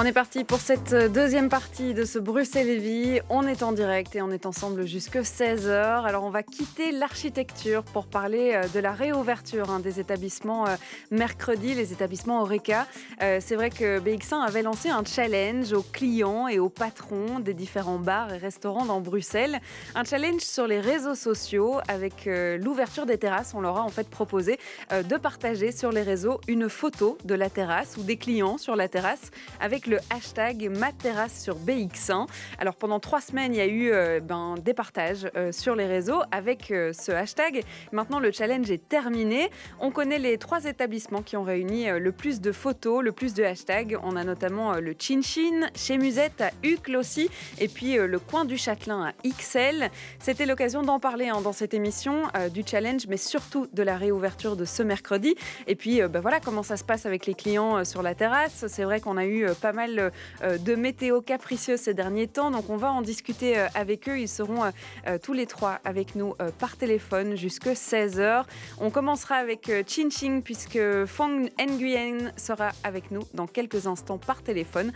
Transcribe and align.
on 0.00 0.04
est 0.04 0.12
parti 0.12 0.44
pour 0.44 0.60
cette 0.60 0.94
deuxième 0.94 1.48
partie 1.48 1.92
de 1.92 2.04
ce 2.04 2.20
Bruxelles-Lévis. 2.20 3.18
On 3.30 3.48
est 3.48 3.64
en 3.64 3.72
direct 3.72 4.14
et 4.14 4.22
on 4.22 4.30
est 4.30 4.46
ensemble 4.46 4.86
jusque 4.86 5.16
16h. 5.16 6.04
Alors 6.04 6.22
on 6.22 6.30
va 6.30 6.44
quitter 6.44 6.92
l'architecture 6.92 7.82
pour 7.82 8.06
parler 8.06 8.52
euh, 8.54 8.68
de 8.72 8.78
la 8.78 8.92
réouverture 8.92 9.70
hein, 9.70 9.80
des 9.80 9.98
établissements 9.98 10.68
euh, 10.68 10.76
mercredi, 11.10 11.74
les 11.74 11.92
établissements 11.92 12.42
Oreca. 12.42 12.86
Euh, 13.24 13.40
c'est 13.42 13.56
vrai 13.56 13.70
que 13.70 13.98
BX1 13.98 14.46
avait 14.46 14.62
lancé 14.62 14.88
un 14.88 15.02
challenge 15.04 15.72
aux 15.72 15.82
clients 15.82 16.46
et 16.46 16.60
aux 16.60 16.68
patrons 16.68 17.40
des 17.40 17.54
différents 17.54 17.98
bars 17.98 18.32
et 18.32 18.38
restaurants 18.38 18.86
dans 18.86 19.00
Bruxelles. 19.00 19.58
Un 19.96 20.04
challenge 20.04 20.42
sur 20.42 20.68
les 20.68 20.78
réseaux 20.78 21.16
sociaux 21.16 21.78
avec 21.88 22.28
l'ouverture 22.60 23.04
des 23.04 23.18
terrasses. 23.18 23.52
On 23.52 23.60
leur 23.60 23.78
a 23.78 23.82
en 23.82 23.88
fait 23.88 24.08
proposé 24.08 24.60
de 24.92 25.16
partager 25.16 25.72
sur 25.72 25.90
les 25.90 26.02
réseaux 26.02 26.40
une 26.46 26.68
photo 26.68 27.18
de 27.24 27.34
la 27.34 27.50
terrasse 27.50 27.96
ou 27.96 28.04
des 28.04 28.16
clients 28.16 28.58
sur 28.58 28.76
la 28.76 28.86
terrasse 28.86 29.32
avec 29.60 29.87
le 29.88 29.98
hashtag 30.10 30.68
Materrasse 30.68 31.42
sur 31.42 31.56
BX1. 31.56 32.26
Alors 32.58 32.76
pendant 32.76 33.00
trois 33.00 33.20
semaines, 33.20 33.54
il 33.54 33.58
y 33.58 33.60
a 33.60 33.66
eu 33.66 33.90
euh, 33.90 34.20
ben, 34.20 34.56
des 34.62 34.74
partages 34.74 35.28
euh, 35.34 35.50
sur 35.50 35.74
les 35.74 35.86
réseaux 35.86 36.20
avec 36.30 36.70
euh, 36.70 36.92
ce 36.92 37.10
hashtag. 37.10 37.62
Maintenant, 37.92 38.20
le 38.20 38.30
challenge 38.30 38.70
est 38.70 38.86
terminé. 38.88 39.50
On 39.80 39.90
connaît 39.90 40.18
les 40.18 40.36
trois 40.36 40.64
établissements 40.64 41.22
qui 41.22 41.36
ont 41.36 41.42
réuni 41.42 41.86
le 41.88 42.12
plus 42.12 42.40
de 42.40 42.52
photos, 42.52 43.02
le 43.02 43.12
plus 43.12 43.32
de 43.34 43.42
hashtags. 43.42 43.98
On 44.02 44.16
a 44.16 44.24
notamment 44.24 44.74
le 44.74 44.94
Chin 44.98 45.22
Chin, 45.22 45.68
chez 45.74 45.96
Musette 45.96 46.40
à 46.40 46.50
Uccle 46.62 46.96
aussi, 46.96 47.30
et 47.58 47.68
puis 47.68 47.96
le 47.96 48.18
coin 48.18 48.44
du 48.44 48.58
Châtelain 48.58 49.06
à 49.06 49.28
XL. 49.28 49.90
C'était 50.18 50.46
l'occasion 50.46 50.82
d'en 50.82 51.00
parler 51.00 51.28
hein, 51.28 51.40
dans 51.40 51.52
cette 51.52 51.74
émission 51.74 52.24
du 52.52 52.62
challenge, 52.66 53.06
mais 53.08 53.16
surtout 53.16 53.66
de 53.72 53.82
la 53.82 53.96
réouverture 53.96 54.56
de 54.56 54.64
ce 54.64 54.82
mercredi. 54.82 55.34
Et 55.66 55.74
puis 55.74 56.00
ben 56.02 56.20
voilà 56.20 56.40
comment 56.40 56.62
ça 56.62 56.76
se 56.76 56.84
passe 56.84 57.06
avec 57.06 57.26
les 57.26 57.34
clients 57.34 57.84
sur 57.84 58.02
la 58.02 58.14
terrasse. 58.14 58.66
C'est 58.68 58.84
vrai 58.84 59.00
qu'on 59.00 59.16
a 59.16 59.24
eu 59.24 59.46
pas 59.60 59.72
mal 59.72 59.77
euh, 59.78 60.58
de 60.58 60.74
météo 60.74 61.20
capricieuse 61.20 61.80
ces 61.80 61.94
derniers 61.94 62.26
temps. 62.26 62.50
Donc 62.50 62.70
on 62.70 62.76
va 62.76 62.92
en 62.92 63.02
discuter 63.02 63.58
euh, 63.58 63.66
avec 63.74 64.08
eux. 64.08 64.18
Ils 64.18 64.28
seront 64.28 64.64
euh, 64.64 65.18
tous 65.22 65.32
les 65.32 65.46
trois 65.46 65.78
avec 65.84 66.14
nous 66.14 66.34
par 66.58 66.76
téléphone 66.76 67.36
jusque 67.36 67.66
16h. 67.66 68.44
On 68.80 68.90
commencera 68.90 69.36
avec 69.36 69.70
Chin 69.86 70.10
Ching 70.10 70.42
puisque 70.42 70.78
Fong 71.06 71.50
Nguyen 71.58 72.32
sera 72.36 72.70
avec 72.84 73.10
nous 73.10 73.22
dans 73.34 73.46
quelques 73.46 73.86
instants 73.86 74.18
par 74.18 74.42
téléphone. 74.42 74.92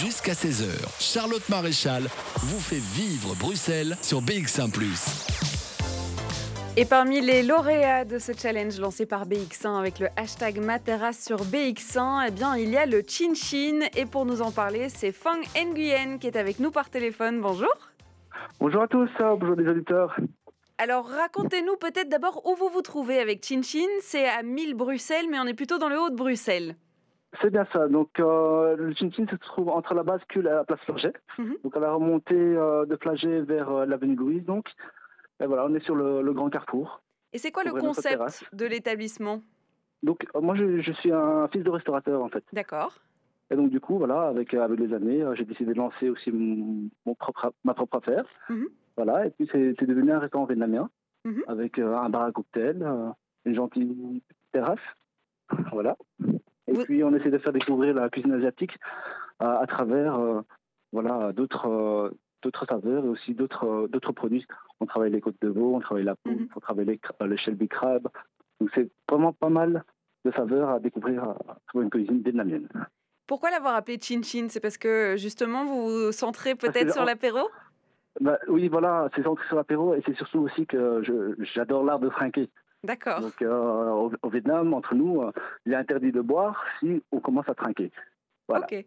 Jusqu'à 0.00 0.32
16h, 0.32 0.66
Charlotte 0.98 1.48
Maréchal 1.48 2.08
vous 2.36 2.60
fait 2.60 2.80
vivre 2.94 3.34
Bruxelles 3.34 3.96
sur 4.02 4.22
BX1⁇ 4.22 4.70
et 6.76 6.84
parmi 6.84 7.20
les 7.20 7.42
lauréats 7.42 8.04
de 8.04 8.18
ce 8.18 8.32
challenge 8.32 8.78
lancé 8.78 9.04
par 9.04 9.26
BX1 9.26 9.78
avec 9.78 9.98
le 9.98 10.06
hashtag 10.16 10.60
Matera 10.60 11.12
sur 11.12 11.38
BX1, 11.38 12.26
eh 12.28 12.30
bien, 12.30 12.56
il 12.56 12.70
y 12.70 12.76
a 12.76 12.86
le 12.86 13.02
Chin 13.06 13.34
Chin. 13.34 13.80
Et 13.96 14.06
pour 14.06 14.24
nous 14.24 14.40
en 14.40 14.52
parler, 14.52 14.88
c'est 14.88 15.12
Fang 15.12 15.40
Nguyen 15.56 16.18
qui 16.18 16.28
est 16.28 16.36
avec 16.36 16.60
nous 16.60 16.70
par 16.70 16.88
téléphone. 16.88 17.40
Bonjour. 17.40 17.72
Bonjour 18.60 18.82
à 18.82 18.88
tous, 18.88 19.10
hein, 19.18 19.36
bonjour 19.38 19.56
les 19.56 19.68
auditeurs. 19.68 20.16
Alors 20.78 21.06
racontez-nous 21.08 21.76
peut-être 21.76 22.08
d'abord 22.08 22.46
où 22.46 22.54
vous 22.54 22.68
vous 22.68 22.82
trouvez 22.82 23.18
avec 23.18 23.44
Chin 23.44 23.62
Chin. 23.62 23.88
C'est 24.00 24.28
à 24.28 24.42
1000 24.42 24.74
Bruxelles, 24.74 25.26
mais 25.30 25.38
on 25.40 25.46
est 25.46 25.54
plutôt 25.54 25.78
dans 25.78 25.88
le 25.88 25.98
haut 26.00 26.10
de 26.10 26.16
Bruxelles. 26.16 26.76
C'est 27.40 27.50
bien 27.50 27.66
ça. 27.72 27.88
Donc, 27.88 28.18
euh, 28.18 28.76
le 28.76 28.94
Chin 28.94 29.10
Chin 29.12 29.26
se 29.30 29.36
trouve 29.36 29.68
entre 29.68 29.94
la 29.94 30.02
bascule 30.02 30.46
et 30.46 30.50
la 30.50 30.64
place 30.64 30.80
Flaget. 30.80 31.12
Mhm. 31.38 31.56
Donc, 31.62 31.76
à 31.76 31.80
la 31.80 31.92
remontée 31.92 32.34
euh, 32.34 32.86
de 32.86 32.96
Flaget 32.96 33.42
vers 33.42 33.70
euh, 33.70 33.86
l'avenue 33.86 34.16
Louise. 34.16 34.44
Donc, 34.44 34.66
et 35.40 35.46
voilà, 35.46 35.66
on 35.66 35.74
est 35.74 35.84
sur 35.84 35.94
le, 35.94 36.32
grand 36.32 36.50
carrefour. 36.50 37.02
Et 37.32 37.38
c'est 37.38 37.50
quoi 37.50 37.64
le 37.64 37.72
concept 37.72 38.44
de 38.52 38.66
l'établissement? 38.66 39.40
Donc, 40.02 40.26
euh, 40.34 40.40
moi, 40.40 40.54
je, 40.54 40.92
suis 40.92 41.12
un 41.12 41.48
fils 41.48 41.62
de 41.62 41.70
restaurateur, 41.70 42.22
en 42.22 42.28
fait. 42.28 42.44
D'accord. 42.52 42.98
Et 43.50 43.56
donc, 43.56 43.70
du 43.70 43.80
coup, 43.80 43.98
voilà, 43.98 44.28
avec, 44.28 44.54
euh, 44.54 44.62
avec 44.62 44.78
les 44.78 44.92
années, 44.94 45.22
euh, 45.22 45.34
j'ai 45.34 45.44
décidé 45.44 45.72
de 45.72 45.78
lancer 45.78 46.08
aussi 46.08 46.30
mon, 46.30 47.14
propre, 47.14 47.52
ma 47.64 47.74
propre 47.74 47.96
affaire. 47.98 48.24
Mhm. 48.48 48.68
Voilà, 48.96 49.26
et 49.26 49.30
puis 49.30 49.48
c'est 49.50 49.86
devenu 49.86 50.12
un 50.12 50.18
restaurant 50.18 50.44
vietnamien, 50.44 50.90
mhm. 51.24 51.42
avec 51.46 51.78
un 51.78 52.08
bar 52.10 52.22
à 52.22 52.32
cocktail, 52.32 52.86
une 53.46 53.54
gentille 53.54 54.22
terrasse. 54.52 54.78
voilà. 55.72 55.96
Et 56.66 56.74
puis, 56.84 57.02
on 57.02 57.14
essaie 57.14 57.30
de 57.30 57.38
faire 57.38 57.52
découvrir 57.52 57.94
la 57.94 58.10
cuisine 58.10 58.32
asiatique 58.32 58.76
à, 59.38 59.64
travers 59.66 60.20
voilà, 60.92 61.32
d'autres 61.32 62.12
saveurs 62.68 63.06
et 63.06 63.08
aussi 63.08 63.32
d'autres 63.32 63.88
d'autres 63.88 64.12
produits. 64.12 64.46
On 64.80 64.86
travaille 64.86 65.10
les 65.10 65.20
côtes 65.20 65.40
de 65.42 65.48
veau, 65.48 65.76
on 65.76 65.80
travaille 65.80 66.04
la 66.04 66.16
poule, 66.16 66.32
mhm. 66.32 66.48
on 66.56 66.60
travaille 66.60 66.86
les, 66.86 67.00
le 67.20 67.36
shelby 67.36 67.68
crab. 67.68 68.08
Donc 68.60 68.70
c'est 68.74 68.90
vraiment 69.08 69.32
pas 69.32 69.48
mal 69.48 69.84
de 70.24 70.30
saveurs 70.32 70.70
à 70.70 70.80
découvrir 70.80 71.34
sur 71.70 71.80
une 71.80 71.90
cuisine 71.90 72.22
vietnamienne. 72.22 72.68
Pourquoi 73.26 73.50
l'avoir 73.50 73.74
appelé 73.74 73.98
Chin 74.00 74.22
Chin? 74.22 74.46
C'est 74.48 74.60
parce 74.60 74.76
que 74.76 75.16
justement 75.16 75.64
vous 75.64 76.06
vous 76.06 76.12
centrez 76.12 76.54
peut-être 76.54 76.92
sur 76.92 77.04
l'apéro? 77.04 77.48
Bah, 78.20 78.38
Oui, 78.48 78.68
voilà, 78.68 79.08
c'est 79.14 79.22
centré 79.22 79.46
sur 79.46 79.56
l'apéro 79.56 79.94
et 79.94 80.02
c'est 80.04 80.16
surtout 80.16 80.40
aussi 80.40 80.66
que 80.66 81.02
j'adore 81.54 81.84
l'art 81.84 82.00
de 82.00 82.10
frinquer. 82.10 82.50
D'accord. 82.82 83.20
Donc 83.20 83.42
euh, 83.42 84.08
au, 84.22 84.30
Vietnam, 84.30 84.72
entre 84.74 84.94
nous, 84.94 85.22
euh, 85.22 85.32
il 85.66 85.72
est 85.72 85.76
interdit 85.76 86.12
de 86.12 86.20
boire 86.20 86.64
si 86.80 87.02
on 87.12 87.20
commence 87.20 87.48
à 87.48 87.54
trinquer. 87.54 87.92
Voilà. 88.48 88.66
Ok. 88.70 88.84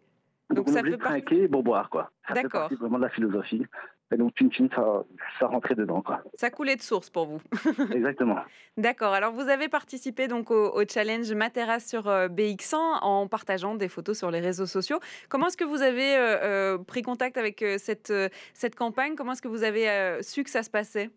Donc, 0.50 0.68
ça 0.68 0.82
fait 0.82 0.98
trinquer 0.98 1.48
pour 1.48 1.62
boire, 1.62 1.88
quoi. 1.88 2.10
D'accord. 2.34 2.66
C'est 2.68 2.78
vraiment 2.78 2.98
de 2.98 3.04
la 3.04 3.08
philosophie. 3.08 3.64
Et 4.12 4.16
donc, 4.16 4.32
Chin 4.38 4.48
Chin, 4.50 4.68
ça, 4.74 5.04
ça 5.40 5.46
rentrait 5.46 5.74
dedans, 5.74 6.02
quoi. 6.02 6.22
Ça 6.34 6.50
coulait 6.50 6.76
de 6.76 6.82
source 6.82 7.10
pour 7.10 7.26
vous. 7.26 7.40
Exactement. 7.92 8.36
D'accord. 8.76 9.12
Alors, 9.12 9.32
vous 9.32 9.48
avez 9.48 9.68
participé 9.68 10.28
donc 10.28 10.50
au, 10.50 10.82
challenge 10.88 11.32
Matera 11.32 11.80
sur 11.80 12.08
euh, 12.08 12.28
BX1 12.28 12.76
en 13.02 13.26
partageant 13.28 13.74
des 13.74 13.88
photos 13.88 14.18
sur 14.18 14.30
les 14.30 14.40
réseaux 14.40 14.66
sociaux. 14.66 15.00
Comment 15.28 15.46
est-ce 15.46 15.56
que 15.56 15.64
vous 15.64 15.82
avez 15.82 16.16
euh, 16.16 16.74
euh, 16.76 16.78
pris 16.78 17.02
contact 17.02 17.36
avec 17.38 17.64
cette, 17.78 18.12
cette 18.52 18.76
campagne? 18.76 19.14
Comment 19.16 19.32
est-ce 19.32 19.42
que 19.42 19.48
vous 19.48 19.64
avez 19.64 20.18
su 20.22 20.44
que 20.44 20.50
ça 20.50 20.62
se 20.62 20.70
passait? 20.70 21.10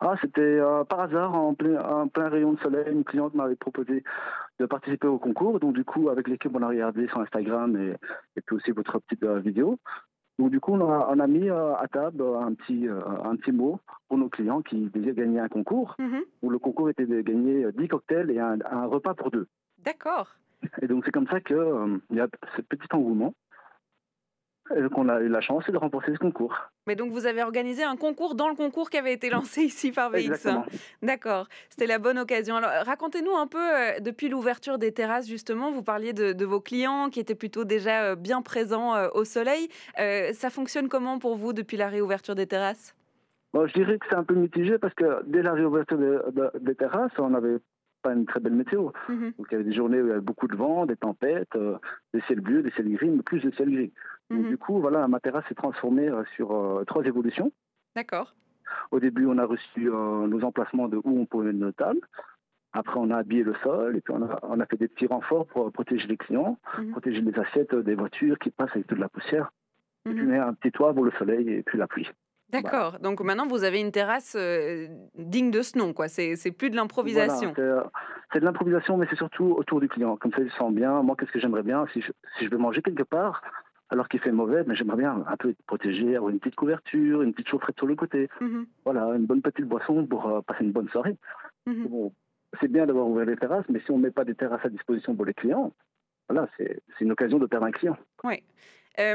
Ah, 0.00 0.14
c'était 0.20 0.40
euh, 0.40 0.84
par 0.84 1.00
hasard, 1.00 1.34
en 1.34 1.54
plein, 1.54 2.08
plein, 2.08 2.28
rayon 2.28 2.54
de 2.54 2.60
soleil, 2.60 2.92
une 2.92 3.04
cliente 3.04 3.34
m'avait 3.34 3.56
proposé 3.56 4.02
de 4.58 4.66
participer 4.66 5.06
au 5.06 5.18
concours. 5.18 5.60
Donc, 5.60 5.74
du 5.74 5.84
coup, 5.84 6.08
avec 6.08 6.28
l'équipe, 6.28 6.52
on 6.54 6.62
a 6.62 6.68
regardé 6.68 7.06
sur 7.08 7.20
Instagram 7.20 7.76
et, 7.76 7.94
et 8.36 8.40
puis 8.40 8.56
aussi 8.56 8.72
votre 8.72 8.98
petite 8.98 9.22
euh, 9.22 9.38
vidéo. 9.38 9.78
Donc, 10.40 10.50
du 10.50 10.58
coup, 10.58 10.72
on 10.72 10.90
a, 10.90 11.08
on 11.10 11.18
a 11.18 11.26
mis 11.26 11.50
euh, 11.50 11.74
à 11.74 11.86
table 11.86 12.22
un 12.22 12.54
petit, 12.54 12.88
un 12.88 13.36
petit 13.36 13.52
mot 13.52 13.78
pour 14.08 14.16
nos 14.16 14.30
clients 14.30 14.62
qui 14.62 14.88
devaient 14.88 15.12
gagner 15.12 15.38
un 15.38 15.48
concours, 15.48 15.96
mm-hmm. 15.98 16.22
où 16.40 16.48
le 16.48 16.58
concours 16.58 16.88
était 16.88 17.04
de 17.04 17.20
gagner 17.20 17.70
10 17.72 17.88
cocktails 17.88 18.30
et 18.30 18.40
un, 18.40 18.56
un 18.70 18.86
repas 18.86 19.12
pour 19.12 19.30
deux. 19.30 19.46
D'accord. 19.84 20.34
Et 20.80 20.86
donc, 20.86 21.04
c'est 21.04 21.12
comme 21.12 21.26
ça 21.26 21.42
qu'il 21.42 22.00
il 22.10 22.16
y 22.16 22.20
a 22.20 22.28
ce 22.56 22.62
petit 22.62 22.88
engouement 22.92 23.34
qu'on 24.92 25.08
a 25.08 25.20
eu 25.20 25.28
la 25.28 25.40
chance 25.40 25.64
de 25.68 25.76
remporter 25.76 26.12
ce 26.12 26.18
concours. 26.18 26.54
Mais 26.86 26.96
donc 26.96 27.12
vous 27.12 27.26
avez 27.26 27.42
organisé 27.42 27.82
un 27.82 27.96
concours 27.96 28.34
dans 28.34 28.48
le 28.48 28.54
concours 28.54 28.90
qui 28.90 28.96
avait 28.96 29.12
été 29.12 29.30
lancé 29.30 29.62
ici 29.62 29.92
par 29.92 30.10
VX. 30.10 30.48
D'accord, 31.02 31.48
c'était 31.68 31.86
la 31.86 31.98
bonne 31.98 32.18
occasion. 32.18 32.56
Alors 32.56 32.70
racontez-nous 32.84 33.34
un 33.36 33.46
peu, 33.46 33.58
euh, 33.58 34.00
depuis 34.00 34.28
l'ouverture 34.28 34.78
des 34.78 34.92
terrasses 34.92 35.28
justement, 35.28 35.70
vous 35.70 35.82
parliez 35.82 36.12
de, 36.12 36.44
vos 36.44 36.60
clients 36.60 37.10
qui 37.10 37.20
étaient 37.20 37.34
plutôt 37.34 37.64
déjà 37.64 38.02
euh, 38.02 38.16
bien 38.16 38.42
présents 38.42 38.94
euh, 38.94 39.08
au 39.14 39.24
soleil. 39.24 39.68
ça 40.32 40.50
fonctionne 40.50 40.88
comment 40.88 41.18
pour 41.18 41.36
vous 41.36 41.52
depuis 41.52 41.76
la 41.76 41.88
réouverture 41.88 42.34
des 42.34 42.46
terrasses? 42.46 42.94
Je 43.54 43.72
dirais 43.72 43.98
que 43.98 44.06
c'est 44.08 44.16
un 44.16 44.24
peu 44.24 44.34
mitigé 44.34 44.78
parce 44.78 44.94
que 44.94 45.22
dès 45.26 45.42
la 45.42 45.52
réouverture 45.52 45.98
des 46.60 46.74
terrasses, 46.76 47.12
on 47.18 47.34
avait 47.34 47.58
pas 48.02 48.12
une 48.12 48.24
très 48.24 48.40
belle 48.40 48.54
météo. 48.54 48.90
Mhm. 49.08 49.32
Donc 49.36 49.46
il 49.50 49.52
y 49.52 49.54
avait 49.56 49.64
des 49.64 49.74
journées 49.74 50.00
où 50.00 50.06
il 50.06 50.08
y 50.08 50.12
avait 50.12 50.20
beaucoup 50.20 50.46
de 50.46 50.56
vent, 50.56 50.86
des 50.86 50.96
tempêtes, 50.96 51.56
des 52.14 52.20
ciels 52.22 52.40
bleus, 52.40 52.62
des 52.62 52.70
ciels 52.70 52.92
gris, 52.92 53.10
mais 53.10 53.22
plus 53.22 53.40
de 53.40 53.50
ciels 53.52 53.70
gris. 53.70 53.92
Mhm. 54.30 54.48
du 54.48 54.58
coup, 54.58 54.80
voilà, 54.80 55.08
ma 55.08 55.20
terrasse 55.20 55.44
s'est 55.48 55.54
transformée 55.54 56.08
euh, 56.08 56.24
sur 56.36 56.52
euh, 56.52 56.84
trois 56.86 57.04
évolutions. 57.04 57.52
D'accord. 57.96 58.34
Au 58.92 59.00
début, 59.00 59.26
on 59.26 59.38
a 59.38 59.44
reçu 59.44 59.90
euh, 59.90 60.26
nos 60.28 60.44
emplacements 60.44 60.88
de 60.88 60.96
où 60.96 61.20
on 61.20 61.26
pouvait 61.26 61.46
mettre 61.46 61.58
nos 61.58 61.72
tables. 61.72 62.00
Après, 62.72 63.00
on 63.00 63.10
a 63.10 63.16
habillé 63.16 63.42
le 63.42 63.54
sol 63.64 63.96
et 63.96 64.00
puis 64.00 64.14
on 64.16 64.22
a, 64.22 64.38
on 64.42 64.60
a 64.60 64.66
fait 64.66 64.76
des 64.76 64.86
petits 64.86 65.08
renforts 65.08 65.46
pour 65.46 65.72
protéger 65.72 66.06
les 66.06 66.16
clients, 66.16 66.56
mhm. 66.78 66.92
protéger 66.92 67.20
les 67.20 67.36
assiettes 67.36 67.74
des 67.74 67.96
voitures 67.96 68.38
qui 68.38 68.50
passent 68.50 68.70
avec 68.70 68.86
toute 68.86 69.00
la 69.00 69.08
poussière. 69.08 69.50
Et 70.08 70.14
puis, 70.14 70.34
un 70.34 70.54
petit 70.54 70.72
toit 70.72 70.94
pour 70.94 71.04
le 71.04 71.10
soleil 71.18 71.46
et 71.50 71.62
puis 71.62 71.76
la 71.76 71.86
pluie. 71.86 72.08
D'accord. 72.48 72.98
Donc 73.00 73.20
maintenant, 73.20 73.46
vous 73.46 73.64
avez 73.64 73.80
une 73.80 73.92
terrasse 73.92 74.34
digne 75.14 75.50
de 75.50 75.60
ce 75.60 75.76
nom, 75.76 75.92
quoi. 75.92 76.08
C'est 76.08 76.52
plus 76.56 76.70
de 76.70 76.76
l'improvisation. 76.76 77.52
c'est 78.32 78.40
de 78.40 78.44
l'improvisation, 78.44 78.96
mais 78.96 79.06
c'est 79.10 79.16
surtout 79.16 79.52
autour 79.58 79.78
du 79.80 79.88
client. 79.88 80.16
Comme 80.16 80.32
ça, 80.32 80.40
il 80.40 80.50
se 80.50 80.56
sent 80.56 80.70
bien. 80.70 81.02
Moi, 81.02 81.16
qu'est-ce 81.18 81.32
que 81.32 81.38
j'aimerais 81.38 81.62
bien 81.62 81.86
si 81.92 82.00
je, 82.00 82.12
si 82.38 82.46
je 82.46 82.50
veux 82.50 82.56
manger 82.56 82.80
quelque 82.80 83.02
part 83.02 83.42
alors 83.90 84.08
qu'il 84.08 84.20
fait 84.20 84.32
mauvais, 84.32 84.62
mais 84.66 84.76
j'aimerais 84.76 84.96
bien 84.96 85.24
un 85.26 85.36
peu 85.36 85.50
être 85.50 85.62
protégé, 85.66 86.16
avoir 86.16 86.30
une 86.30 86.38
petite 86.38 86.54
couverture, 86.54 87.22
une 87.22 87.32
petite 87.32 87.48
chaufferette 87.48 87.76
sur 87.76 87.86
le 87.86 87.96
côté. 87.96 88.28
Mhm. 88.40 88.66
Voilà, 88.84 89.06
une 89.16 89.26
bonne 89.26 89.42
petite 89.42 89.66
boisson 89.66 90.06
pour 90.06 90.28
euh, 90.28 90.40
passer 90.42 90.64
une 90.64 90.72
bonne 90.72 90.88
soirée. 90.88 91.16
Mhm. 91.66 91.86
Bon, 91.88 92.12
c'est 92.60 92.68
bien 92.68 92.86
d'avoir 92.86 93.06
ouvert 93.08 93.26
les 93.26 93.36
terrasses, 93.36 93.66
mais 93.68 93.80
si 93.80 93.90
on 93.90 93.98
ne 93.98 94.04
met 94.04 94.10
pas 94.10 94.24
des 94.24 94.34
terrasses 94.34 94.64
à 94.64 94.68
disposition 94.68 95.14
pour 95.14 95.24
les 95.24 95.34
clients, 95.34 95.72
voilà, 96.28 96.48
c'est 96.56 96.80
une 97.00 97.10
occasion 97.10 97.38
de 97.38 97.46
perdre 97.46 97.66
un 97.66 97.72
client. 97.72 97.96
Oui. 98.22 98.42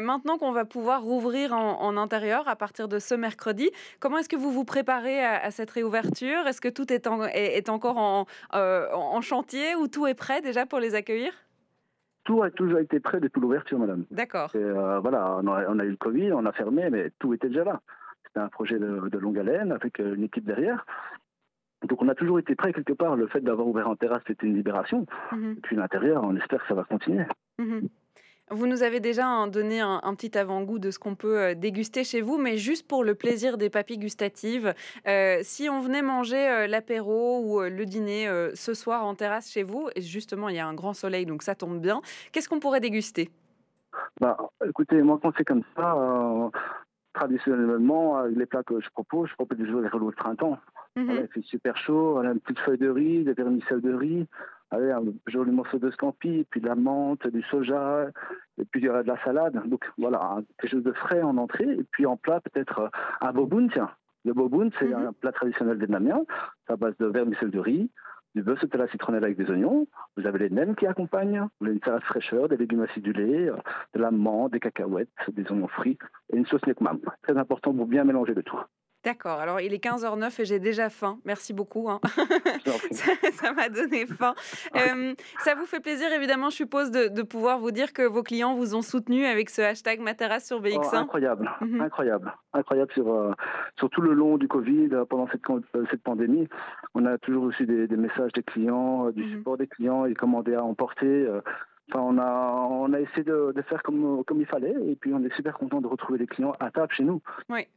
maintenant 0.01 0.37
qu'on 0.37 0.51
va 0.51 0.65
pouvoir 0.65 1.01
rouvrir 1.01 1.53
en, 1.53 1.95
intérieur 1.95 2.45
à 2.49 2.57
partir 2.57 2.89
de 2.89 2.99
ce 2.99 3.15
mercredi, 3.15 3.69
comment 4.01 4.17
est-ce 4.17 4.27
que 4.27 4.35
vous 4.35 4.51
vous 4.51 4.65
préparez 4.65 5.23
à, 5.23 5.49
cette 5.51 5.71
réouverture? 5.71 6.45
Est-ce 6.45 6.59
que 6.59 6.67
tout 6.67 6.91
est, 6.91 7.07
est, 7.33 7.69
encore 7.69 7.97
en, 7.97 8.25
en 8.51 9.21
chantier 9.21 9.75
ou 9.75 9.87
tout 9.87 10.07
est 10.07 10.13
prêt 10.13 10.41
déjà 10.41 10.65
pour 10.65 10.79
les 10.79 10.93
accueillir? 10.93 11.44
Tout 12.25 12.43
a 12.43 12.51
toujours 12.51 12.79
été 12.79 12.99
prêt 12.99 13.19
depuis 13.21 13.39
l'ouverture, 13.39 13.79
madame. 13.79 14.05
D'accord. 14.11 14.51
Euh, 14.55 14.99
voilà, 14.99 15.39
on 15.43 15.79
a, 15.79 15.85
eu 15.85 15.91
le 15.91 15.95
Covid, 15.95 16.33
on 16.33 16.45
a 16.45 16.51
fermé, 16.51 16.89
mais 16.89 17.11
tout 17.19 17.33
était 17.33 17.47
déjà 17.47 17.63
là. 17.63 17.81
C'était 18.25 18.39
un 18.39 18.49
projet 18.49 18.77
de, 18.77 19.17
longue 19.17 19.39
haleine 19.39 19.71
avec 19.71 19.99
euh, 19.99 20.15
une 20.15 20.23
équipe 20.23 20.43
derrière. 20.43 20.85
Donc 21.87 22.01
on 22.01 22.09
a 22.09 22.15
toujours 22.15 22.39
été 22.39 22.55
prêt 22.55 22.73
quelque 22.73 22.93
part. 22.93 23.15
Le 23.15 23.27
fait 23.27 23.41
d'avoir 23.41 23.67
ouvert 23.67 23.87
en 23.87 23.95
terrasse, 23.95 24.23
c'était 24.27 24.47
une 24.47 24.55
libération. 24.55 25.05
Mhm. 25.31 25.55
Et 25.57 25.61
puis 25.61 25.75
l'intérieur, 25.75 26.23
on 26.23 26.35
espère 26.35 26.61
que 26.61 26.67
ça 26.67 26.73
va 26.73 26.83
continuer. 26.83 27.25
Mhm. 27.59 27.87
Vous 28.51 28.67
nous 28.67 28.83
avez 28.83 28.99
déjà 28.99 29.47
donné 29.47 29.81
un, 29.81 30.15
petit 30.15 30.37
avant-goût 30.37 30.77
de 30.77 30.91
ce 30.91 30.99
qu'on 30.99 31.15
peut 31.15 31.39
euh, 31.39 31.55
déguster 31.55 32.03
chez 32.03 32.21
vous, 32.21 32.37
mais 32.37 32.57
juste 32.57 32.87
pour 32.87 33.03
le 33.03 33.15
plaisir 33.15 33.57
des 33.57 33.71
papilles 33.71 33.97
gustatives, 33.97 34.75
euh, 35.07 35.39
si 35.41 35.67
on 35.67 35.79
venait 35.79 36.03
manger 36.03 36.47
euh, 36.47 36.67
l'apéro 36.67 37.41
ou 37.43 37.61
le 37.61 37.85
dîner 37.85 38.29
ce 38.53 38.75
soir 38.75 39.03
en 39.03 39.15
terrasse 39.15 39.51
chez 39.51 39.63
vous, 39.63 39.89
et 39.95 40.01
justement 40.01 40.49
il 40.49 40.55
y 40.55 40.59
a 40.59 40.67
un 40.67 40.75
grand 40.75 40.93
soleil 40.93 41.25
donc 41.25 41.41
ça 41.41 41.55
tombe 41.55 41.79
bien, 41.79 42.01
qu'est-ce 42.31 42.47
qu'on 42.47 42.59
pourrait 42.59 42.79
déguster? 42.79 43.31
Bah, 44.21 44.37
Écoutez, 44.67 45.01
moi 45.01 45.19
quand 45.21 45.31
c'est 45.37 45.43
comme 45.43 45.63
ça, 45.75 45.95
traditionnellement, 47.13 48.21
les 48.25 48.45
plats 48.45 48.63
que 48.63 48.79
je 48.79 48.89
propose, 48.89 49.29
je 49.29 49.33
propose 49.33 49.57
des 49.57 49.89
rouleaux 49.89 50.11
de 50.11 50.15
printemps. 50.15 50.59
Mmh 50.95 51.11
il 51.11 51.27
fait 51.27 51.41
super 51.41 51.75
chaud, 51.77 52.17
on 52.17 52.25
a 52.25 52.31
une 52.31 52.39
petite 52.39 52.59
feuille 52.59 52.77
de 52.77 52.89
riz, 52.89 53.23
des 53.23 53.33
vermicelles 53.33 53.81
de 53.81 53.93
riz, 53.93 54.27
allez, 54.75 54.91
un 54.91 55.03
joli 55.27 55.51
morceau 55.51 55.79
de 55.79 55.89
scampi, 55.91 56.45
puis 56.49 56.61
de 56.61 56.67
la 56.67 56.75
menthe, 56.75 57.27
du 57.27 57.41
soja, 57.43 58.07
et 58.57 58.65
puis 58.65 58.81
de 58.81 58.89
la 58.89 59.23
salade. 59.23 59.61
Donc 59.67 59.85
voilà, 59.97 60.37
quelque 60.57 60.71
chose 60.71 60.83
de 60.83 60.93
frais 60.93 61.21
en 61.21 61.37
entrée, 61.37 61.69
et 61.69 61.85
puis 61.91 62.05
en 62.05 62.17
plat 62.17 62.39
peut-être 62.41 62.79
euh, 62.79 62.89
un 63.21 63.33
boboon, 63.33 63.69
tiens. 63.71 63.91
Le 64.23 64.33
boboon, 64.33 64.71
c'est 64.79 64.87
mhm. 64.87 65.07
un 65.07 65.13
plat 65.13 65.31
traditionnel 65.31 65.77
vietnamien, 65.77 66.21
à 66.67 66.75
base 66.75 66.97
de 66.97 67.05
vermicelle 67.05 67.51
de 67.51 67.59
riz, 67.59 67.91
du 68.33 68.43
beurre 68.43 68.59
sauté 68.59 68.75
à 68.75 68.79
la 68.79 68.87
citronnelle 68.87 69.23
avec 69.23 69.37
des 69.37 69.49
oignons. 69.49 69.87
Vous 70.17 70.25
avez 70.27 70.39
les 70.39 70.49
nems 70.49 70.75
qui 70.75 70.85
accompagnent. 70.85 71.47
Vous 71.59 71.67
avez 71.67 71.75
une 71.75 71.83
salade 71.83 72.03
fraîcheur, 72.03 72.49
des 72.49 72.57
légumes 72.57 72.81
acidulés, 72.81 73.47
euh, 73.47 73.55
de 73.93 73.99
la 73.99 74.11
menthe, 74.11 74.51
des 74.51 74.59
cacahuètes, 74.59 75.09
des 75.29 75.49
oignons 75.51 75.67
frits 75.67 75.97
et 76.33 76.37
une 76.37 76.45
sauce 76.45 76.65
nekmam. 76.67 76.99
Très 77.23 77.37
important 77.37 77.73
pour 77.73 77.85
bien 77.85 78.03
mélanger 78.03 78.33
le 78.33 78.43
tout. 78.43 78.59
D'accord, 79.05 79.39
alors 79.39 79.61
il 79.61 79.71
est 79.71 79.83
15h09 79.83 80.41
et 80.41 80.45
j'ai 80.45 80.59
déjà 80.59 80.89
faim. 80.89 81.19
Merci 81.25 81.53
beaucoup. 81.53 81.91
Hein. 81.91 81.99
ça 83.33 83.53
m'a 83.53 83.69
donné 83.69 84.07
faim. 84.07 84.33
ça 84.73 85.53
vous 85.53 85.67
fait 85.67 85.79
plaisir, 85.79 86.11
évidemment, 86.11 86.49
je 86.49 86.55
suppose, 86.55 86.89
de, 86.89 87.21
pouvoir 87.21 87.59
vous 87.59 87.69
dire 87.69 87.93
que 87.93 88.01
vos 88.01 88.23
clients 88.23 88.55
vous 88.55 88.73
ont 88.75 88.81
soutenu 88.81 89.25
avec 89.25 89.51
ce 89.51 89.61
hashtag 89.61 89.99
Materas 89.99 90.39
sur 90.39 90.59
BX1. 90.59 90.89
Oh, 90.91 90.95
incroyable, 90.95 91.51
mhm. 91.61 91.81
incroyable, 91.81 92.33
incroyable 92.53 92.91
sur, 92.93 93.13
euh, 93.13 93.31
sur 93.77 93.91
tout 93.91 94.01
le 94.01 94.13
long 94.13 94.37
du 94.37 94.47
Covid, 94.47 94.89
euh, 94.93 95.05
pendant 95.05 95.27
cette, 95.27 95.47
euh, 95.51 95.85
cette 95.91 96.01
pandémie. 96.01 96.47
On 96.95 97.05
a 97.05 97.19
toujours 97.19 97.45
reçu 97.45 97.67
des, 97.67 97.87
messages 97.95 98.31
des 98.33 98.43
clients, 98.43 99.11
du 99.11 99.23
mhm. 99.23 99.29
support 99.37 99.57
des 99.57 99.67
clients, 99.67 100.05
ils 100.05 100.17
commandaient 100.17 100.55
à 100.55 100.63
emporter. 100.63 101.27
Enfin, 101.91 101.99
on 102.01 102.17
a, 102.17 102.67
on 102.71 102.91
a 102.93 102.99
essayé 102.99 103.23
de, 103.23 103.53
de, 103.55 103.61
faire 103.61 103.83
comme, 103.83 104.23
comme 104.25 104.41
il 104.41 104.47
fallait 104.47 104.73
et 104.87 104.95
puis 104.95 105.13
on 105.13 105.23
est 105.23 105.33
super 105.35 105.55
content 105.59 105.79
de 105.79 105.87
retrouver 105.87 106.17
les 106.17 106.25
clients 106.25 106.55
à 106.59 106.71
table 106.71 106.91
chez 106.91 107.03
nous. 107.03 107.21
Oui. 107.49 107.67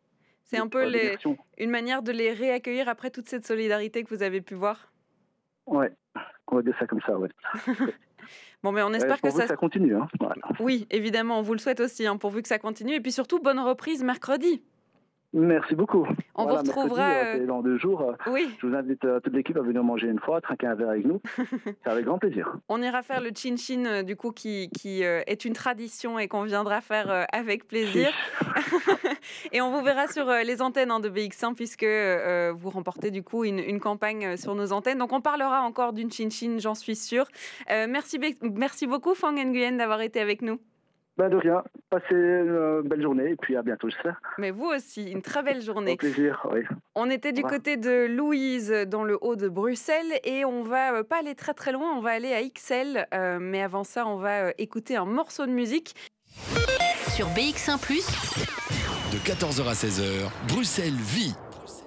C'est 0.49 0.57
un 0.57 0.67
peu 0.69 0.91
une 1.59 1.71
manière 1.71 2.03
de 2.03 2.11
les 2.11 2.33
réaccueillir 2.33 2.89
après 2.89 3.11
toute 3.11 3.29
cette 3.29 3.47
solidarité 3.47 4.03
que 4.03 4.15
vous 4.15 4.23
avez 4.23 4.41
pu 4.41 4.55
voir? 4.55 4.91
Ouais, 5.67 5.93
on 6.47 6.57
va 6.57 6.63
dire 6.63 6.75
ça 6.79 6.87
comme 6.87 7.03
ça, 7.03 7.19
ouais. 7.19 7.29
bon, 8.63 8.73
mais 8.73 8.83
on 8.83 8.95
espère 8.95 9.21
que 9.21 9.29
ça... 9.31 9.47
ça 9.47 9.57
continue. 9.57 9.95
Hein. 9.95 10.09
Oui, 10.59 10.87
évidemment, 10.91 11.39
on 11.39 11.43
vous 11.43 11.53
le 11.53 11.59
souhaite 11.59 11.81
aussi, 11.81 12.07
hein, 12.07 12.17
pourvu 12.17 12.41
que 12.41 12.49
ça 12.49 12.59
continue. 12.59 12.95
Et 12.95 13.01
puis 13.01 13.13
surtout, 13.13 13.41
bonne 13.41 13.61
reprise 13.61 14.03
mercredi. 14.03 14.63
Merci 15.35 15.75
beaucoup. 15.75 16.07
On 16.35 16.47
vous 16.47 16.55
retrouvera 16.55 17.11
euh, 17.11 17.47
dans 17.47 17.61
deux 17.61 17.77
jours. 17.77 18.01
Euh, 18.01 18.31
oui. 18.31 18.49
Je 18.61 18.67
vous 18.67 18.75
invite 18.75 19.05
euh, 19.05 19.21
toute 19.21 19.35
l'équipe 19.35 19.57
à 19.59 19.61
venir 19.61 19.85
manger 19.85 20.09
une 20.09 20.19
fois, 20.19 20.41
trinquer 20.41 20.69
un 20.69 20.75
verre 20.75 20.89
avec 20.89 21.05
nous. 21.05 21.21
C'est 21.37 21.91
avec 21.91 22.07
grand 22.07 22.19
plaisir. 22.19 22.57
On 22.71 22.81
ira 22.81 23.03
faire 23.03 23.21
le 23.21 23.31
chin 23.35 23.57
chin 23.57 24.03
du 24.03 24.17
coup 24.17 24.33
qui, 24.33 24.71
qui 24.71 25.03
est 25.03 25.45
une 25.45 25.53
tradition 25.53 26.19
et 26.19 26.29
qu'on 26.29 26.45
viendra 26.45 26.81
faire 26.81 27.27
avec 27.31 27.69
plaisir. 27.69 28.09
et 29.53 29.61
on 29.61 29.71
vous 29.71 29.85
verra 29.85 30.07
sur 30.07 30.27
les 30.31 30.63
antennes 30.63 30.91
hein, 30.91 31.01
de 31.01 31.11
BX1 31.11 31.55
puisque 31.55 31.87
vous 32.59 32.71
remportez 32.71 33.11
du 33.11 33.23
coup 33.23 33.45
une, 33.45 33.59
une, 33.59 33.81
campagne 33.81 34.37
sur 34.39 34.55
nos 34.55 34.73
antennes. 34.73 34.99
Donc 34.99 35.13
on 35.13 35.21
parlera 35.21 35.61
encore 35.61 35.93
d'une 35.93 36.11
chin 36.11 36.31
chin, 36.31 36.57
j'en 36.59 36.75
suis 36.75 36.97
sûre. 36.97 37.27
merci, 37.69 38.19
merci 38.43 38.87
beaucoup 38.87 39.15
Fang 39.15 39.33
Nguyen 39.33 39.73
d'avoir 39.73 40.01
été 40.01 40.21
avec 40.21 40.41
nous. 40.41 40.59
Ben 41.19 41.29
de 41.29 41.37
rien. 41.37 41.65
Passez 41.91 42.15
une 42.15 42.83
belle 42.83 43.03
journée 43.03 43.31
et 43.31 43.37
puis 43.37 43.57
à 43.57 43.63
bientôt, 43.63 43.89
j'espère. 43.91 44.21
Mais 44.39 44.53
vous 44.53 44.67
aussi, 44.67 45.11
une 45.11 45.21
très 45.21 45.43
belle 45.43 45.61
journée. 45.61 45.95
Au 45.95 45.97
plaisir, 45.97 46.47
oui. 46.53 46.61
On 46.95 47.11
était 47.11 47.33
du 47.33 47.43
côté 47.43 47.77
de 47.77 48.07
Louise 48.07 48.73
dans 48.87 49.03
le 49.03 49.19
haut 49.21 49.35
de 49.35 49.49
Bruxelles 49.49 50.21
et 50.23 50.45
on 50.45 50.63
va 50.63 50.95
euh, 50.95 51.03
pas 51.03 51.19
aller 51.19 51.35
très 51.35 51.55
très 51.55 51.73
loin, 51.73 51.93
on 51.97 52.01
va 52.01 52.11
aller 52.11 52.33
à 52.33 52.43
XL. 52.43 53.09
Euh, 53.13 53.39
mais 53.41 53.63
avant 53.63 53.83
ça, 53.83 54.07
on 54.07 54.17
va 54.17 54.45
euh, 54.45 54.53
écouter 54.59 54.97
un 54.97 55.07
morceau 55.07 55.45
de 55.47 55.51
musique. 55.51 55.97
Sur 57.09 57.27
BX1⁇ 57.29 57.79
de 59.13 59.19
14h 59.19 59.69
à 59.69 59.73
16h, 59.73 60.31
Bruxelles 60.49 60.93
vit. 60.93 61.35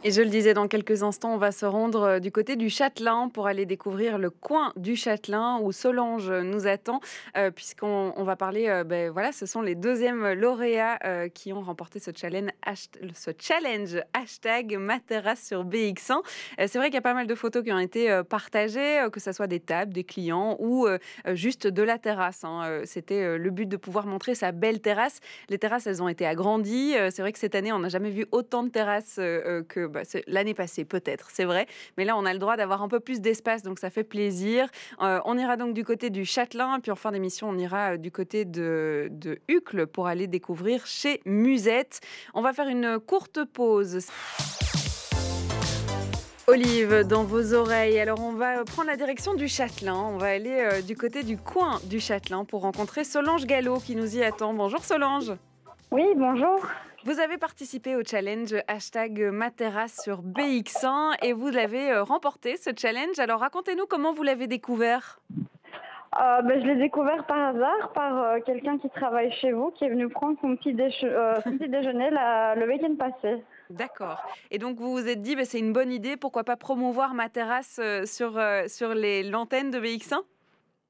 Et 0.04 0.10
je 0.10 0.24
le 0.24 0.30
disais, 0.30 0.56
dans 0.56 0.68
quelques 0.68 1.04
instants, 1.04 1.36
on 1.36 1.38
va 1.38 1.52
se 1.52 1.64
rendre 1.64 2.02
euh, 2.02 2.20
du 2.20 2.32
côté 2.32 2.56
du 2.56 2.72
Châtelain 2.72 3.30
pour 3.30 3.46
aller 3.46 3.68
découvrir 3.68 4.18
le 4.18 4.32
coin 4.32 4.74
du 4.76 4.96
Châtelain 4.96 5.60
où 5.62 5.72
Solange 5.72 6.32
nous 6.32 6.66
attend, 6.66 7.02
euh, 7.38 7.52
puisqu'on 7.52 8.24
va 8.24 8.36
parler, 8.36 8.68
euh, 8.68 8.84
ben, 8.84 9.12
voilà, 9.12 9.32
ce 9.32 9.46
sont 9.46 9.62
les 9.62 9.76
deuxièmes 9.76 10.34
lauréats 10.34 10.98
qui 11.36 11.54
ont 11.54 11.62
remporté 11.62 12.00
ce 12.00 12.10
challenge, 12.16 12.50
ce 13.14 13.30
challenge 13.38 14.02
hashtag 14.14 14.76
Materas 14.76 15.36
sur 15.36 15.64
BX1. 15.66 16.22
C'est 16.58 16.78
vrai 16.80 16.88
qu'il 16.88 16.96
y 16.96 16.98
a 16.98 17.02
pas 17.02 17.14
mal 17.14 17.28
de 17.28 17.36
photos 17.36 17.64
qui 17.64 17.72
ont 17.72 17.80
été 17.80 18.22
partagées, 18.28 19.06
que 19.12 19.20
ce 19.20 19.32
soit 19.32 19.48
des 19.48 19.60
tables, 19.60 19.94
des 19.94 20.04
clients 20.04 20.58
ou 20.60 20.88
juste 21.28 21.68
de 21.68 21.84
la 21.84 21.98
terrasse. 21.98 22.44
Hein. 22.44 22.82
C'était 22.86 23.38
le 23.38 23.50
but 23.50 23.68
de 23.68 23.78
pouvoir 23.78 24.06
montrer 24.06 24.36
sa 24.36 24.52
belle 24.52 24.82
terrasse. 24.82 25.20
Les 25.50 25.58
terrasses, 25.58 25.88
elles 25.88 26.02
ont 26.02 26.08
été 26.08 26.26
agrandies. 26.26 26.94
C'est 27.12 27.22
vrai 27.22 27.32
que 27.32 27.40
cette 27.40 27.56
année, 27.56 27.72
on 27.72 27.80
n'a 27.80 27.90
jamais 27.90 28.12
vu 28.12 28.26
autant 28.32 28.64
de 28.64 28.70
terrasses 28.70 29.16
que 29.16 29.91
bah, 29.92 30.02
l'année 30.28 30.54
passée, 30.54 30.86
peut-être, 30.86 31.30
c'est 31.32 31.46
vrai. 31.46 31.68
Mais 31.98 32.06
là, 32.06 32.18
on 32.18 32.26
a 32.26 32.34
le 32.34 32.40
droit 32.40 32.58
d'avoir 32.58 32.82
un 32.82 32.88
peu 32.88 33.00
plus 33.00 33.22
d'espace, 33.22 33.62
donc 33.62 33.80
ça 33.80 33.90
fait 33.90 34.04
plaisir. 34.04 34.68
Euh, 35.02 35.20
on 35.26 35.38
ira 35.38 35.58
donc 35.58 35.74
du 35.74 35.84
côté 35.84 36.10
du 36.10 36.26
Châtelain, 36.26 36.80
puis 36.80 36.92
en 36.92 36.96
fin 36.96 37.12
d'émission, 37.12 37.50
on 37.50 37.58
ira 37.58 37.94
euh, 37.94 37.98
du 37.98 38.12
côté 38.12 38.46
de, 38.46 39.10
de 39.12 39.40
Hucle 39.48 39.88
pour 39.88 40.08
aller 40.08 40.28
découvrir 40.28 40.86
chez 40.86 41.22
Musette. 41.26 42.00
On 42.34 42.42
va 42.42 42.54
faire 42.54 42.68
une 42.68 43.00
courte 43.00 43.44
pause. 43.46 44.00
Olive 46.48 47.06
dans 47.08 47.24
vos 47.24 47.54
oreilles. 47.54 48.00
Alors 48.00 48.20
on 48.20 48.34
va 48.34 48.66
prendre 48.66 48.90
la 48.90 48.98
direction 48.98 49.36
du 49.36 49.48
Châtelain. 49.48 49.96
On 49.96 50.18
va 50.18 50.28
aller 50.28 50.60
euh, 50.60 50.82
du 50.82 50.98
côté 50.98 51.24
du 51.24 51.38
coin 51.38 51.80
du 51.86 52.00
Châtelain 52.00 52.44
pour 52.44 52.62
rencontrer 52.62 53.04
Solange 53.04 53.46
Gallo 53.46 53.80
qui 53.80 53.96
nous 53.96 54.18
y 54.18 54.24
attend. 54.24 54.54
Bonjour 54.54 54.84
Solange. 54.84 55.32
Oui, 55.92 56.04
bonjour. 56.16 56.60
Vous 57.04 57.20
avez 57.20 57.40
participé 57.40 57.96
au 57.96 58.04
challenge 58.04 58.56
hashtag 58.68 59.20
Materas 59.32 59.88
sur 59.88 60.22
BX1 60.22 61.16
et 61.24 61.34
vous 61.34 61.50
l'avez 61.50 61.92
euh, 61.92 62.04
remporté 62.04 62.58
ce 62.58 62.70
challenge. 62.78 63.18
Alors 63.18 63.40
racontez-nous 63.40 63.88
comment 63.88 64.14
vous 64.14 64.22
l'avez 64.22 64.46
découvert. 64.46 65.20
Euh, 66.22 66.42
ben, 66.44 66.62
je 66.62 66.68
l'ai 66.68 66.76
découvert 66.76 67.26
par 67.26 67.56
hasard 67.56 67.92
par 67.96 68.18
euh, 68.22 68.40
quelqu'un 68.46 68.78
qui 68.78 68.88
travaille 68.92 69.32
chez 69.32 69.52
vous 69.52 69.72
qui 69.72 69.86
est 69.86 69.90
venu 69.90 70.10
prendre 70.10 70.38
son 70.42 70.56
petit, 70.56 70.74
déjeuner 70.76 72.12
le 72.12 72.68
week-end 72.68 72.96
passé. 72.96 73.42
D'accord. 73.72 74.22
Et 74.52 74.60
donc 74.60 74.78
vous 74.78 74.92
vous 74.92 75.08
êtes 75.08 75.24
dit, 75.24 75.36
ben, 75.36 75.46
c'est 75.46 75.60
une 75.60 75.74
bonne 75.74 75.92
idée, 75.92 76.18
pourquoi 76.18 76.44
pas 76.44 76.56
promouvoir 76.56 77.16
ma 77.16 77.30
terrasse 77.30 77.82
sur, 78.06 78.40
sur 78.68 78.94
l'antenne 78.94 79.72
de 79.72 79.80
BX1 79.80 80.20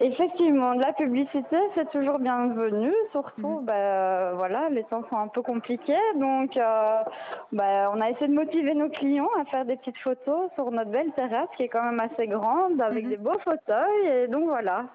Effectivement, 0.04 0.74
de 0.74 0.82
la 0.82 0.94
publicité, 0.94 1.58
c'est 1.76 1.88
toujours 1.92 2.18
bienvenu. 2.18 2.92
Surtout, 3.12 3.60
mhm. 3.60 3.66
bah, 3.66 4.34
voilà, 4.34 4.68
les 4.70 4.84
temps 4.86 5.04
sont 5.12 5.18
un 5.18 5.28
peu 5.28 5.44
compliqués. 5.44 5.94
Donc, 6.16 6.58
euh, 6.58 7.04
bah, 7.52 7.92
on 7.94 8.02
a 8.02 8.10
essayé 8.10 8.28
de 8.28 8.34
motiver 8.34 8.74
nos 8.74 8.90
clients 8.90 9.30
à 9.40 9.46
faire 9.46 9.64
des 9.64 9.78
petites 9.78 10.00
photos 10.00 10.50
sur 10.56 10.72
notre 10.72 10.90
belle 10.90 11.12
terrasse 11.12 11.50
qui 11.56 11.64
est 11.64 11.70
quand 11.70 11.84
même 11.84 12.00
assez 12.00 12.26
grande 12.26 12.82
avec 12.82 13.04
mhm. 13.04 13.10
des 13.12 13.18
beaux 13.18 13.38
fauteuils. 13.44 14.08
Et 14.08 14.28
donc, 14.28 14.46
voilà. 14.46 14.86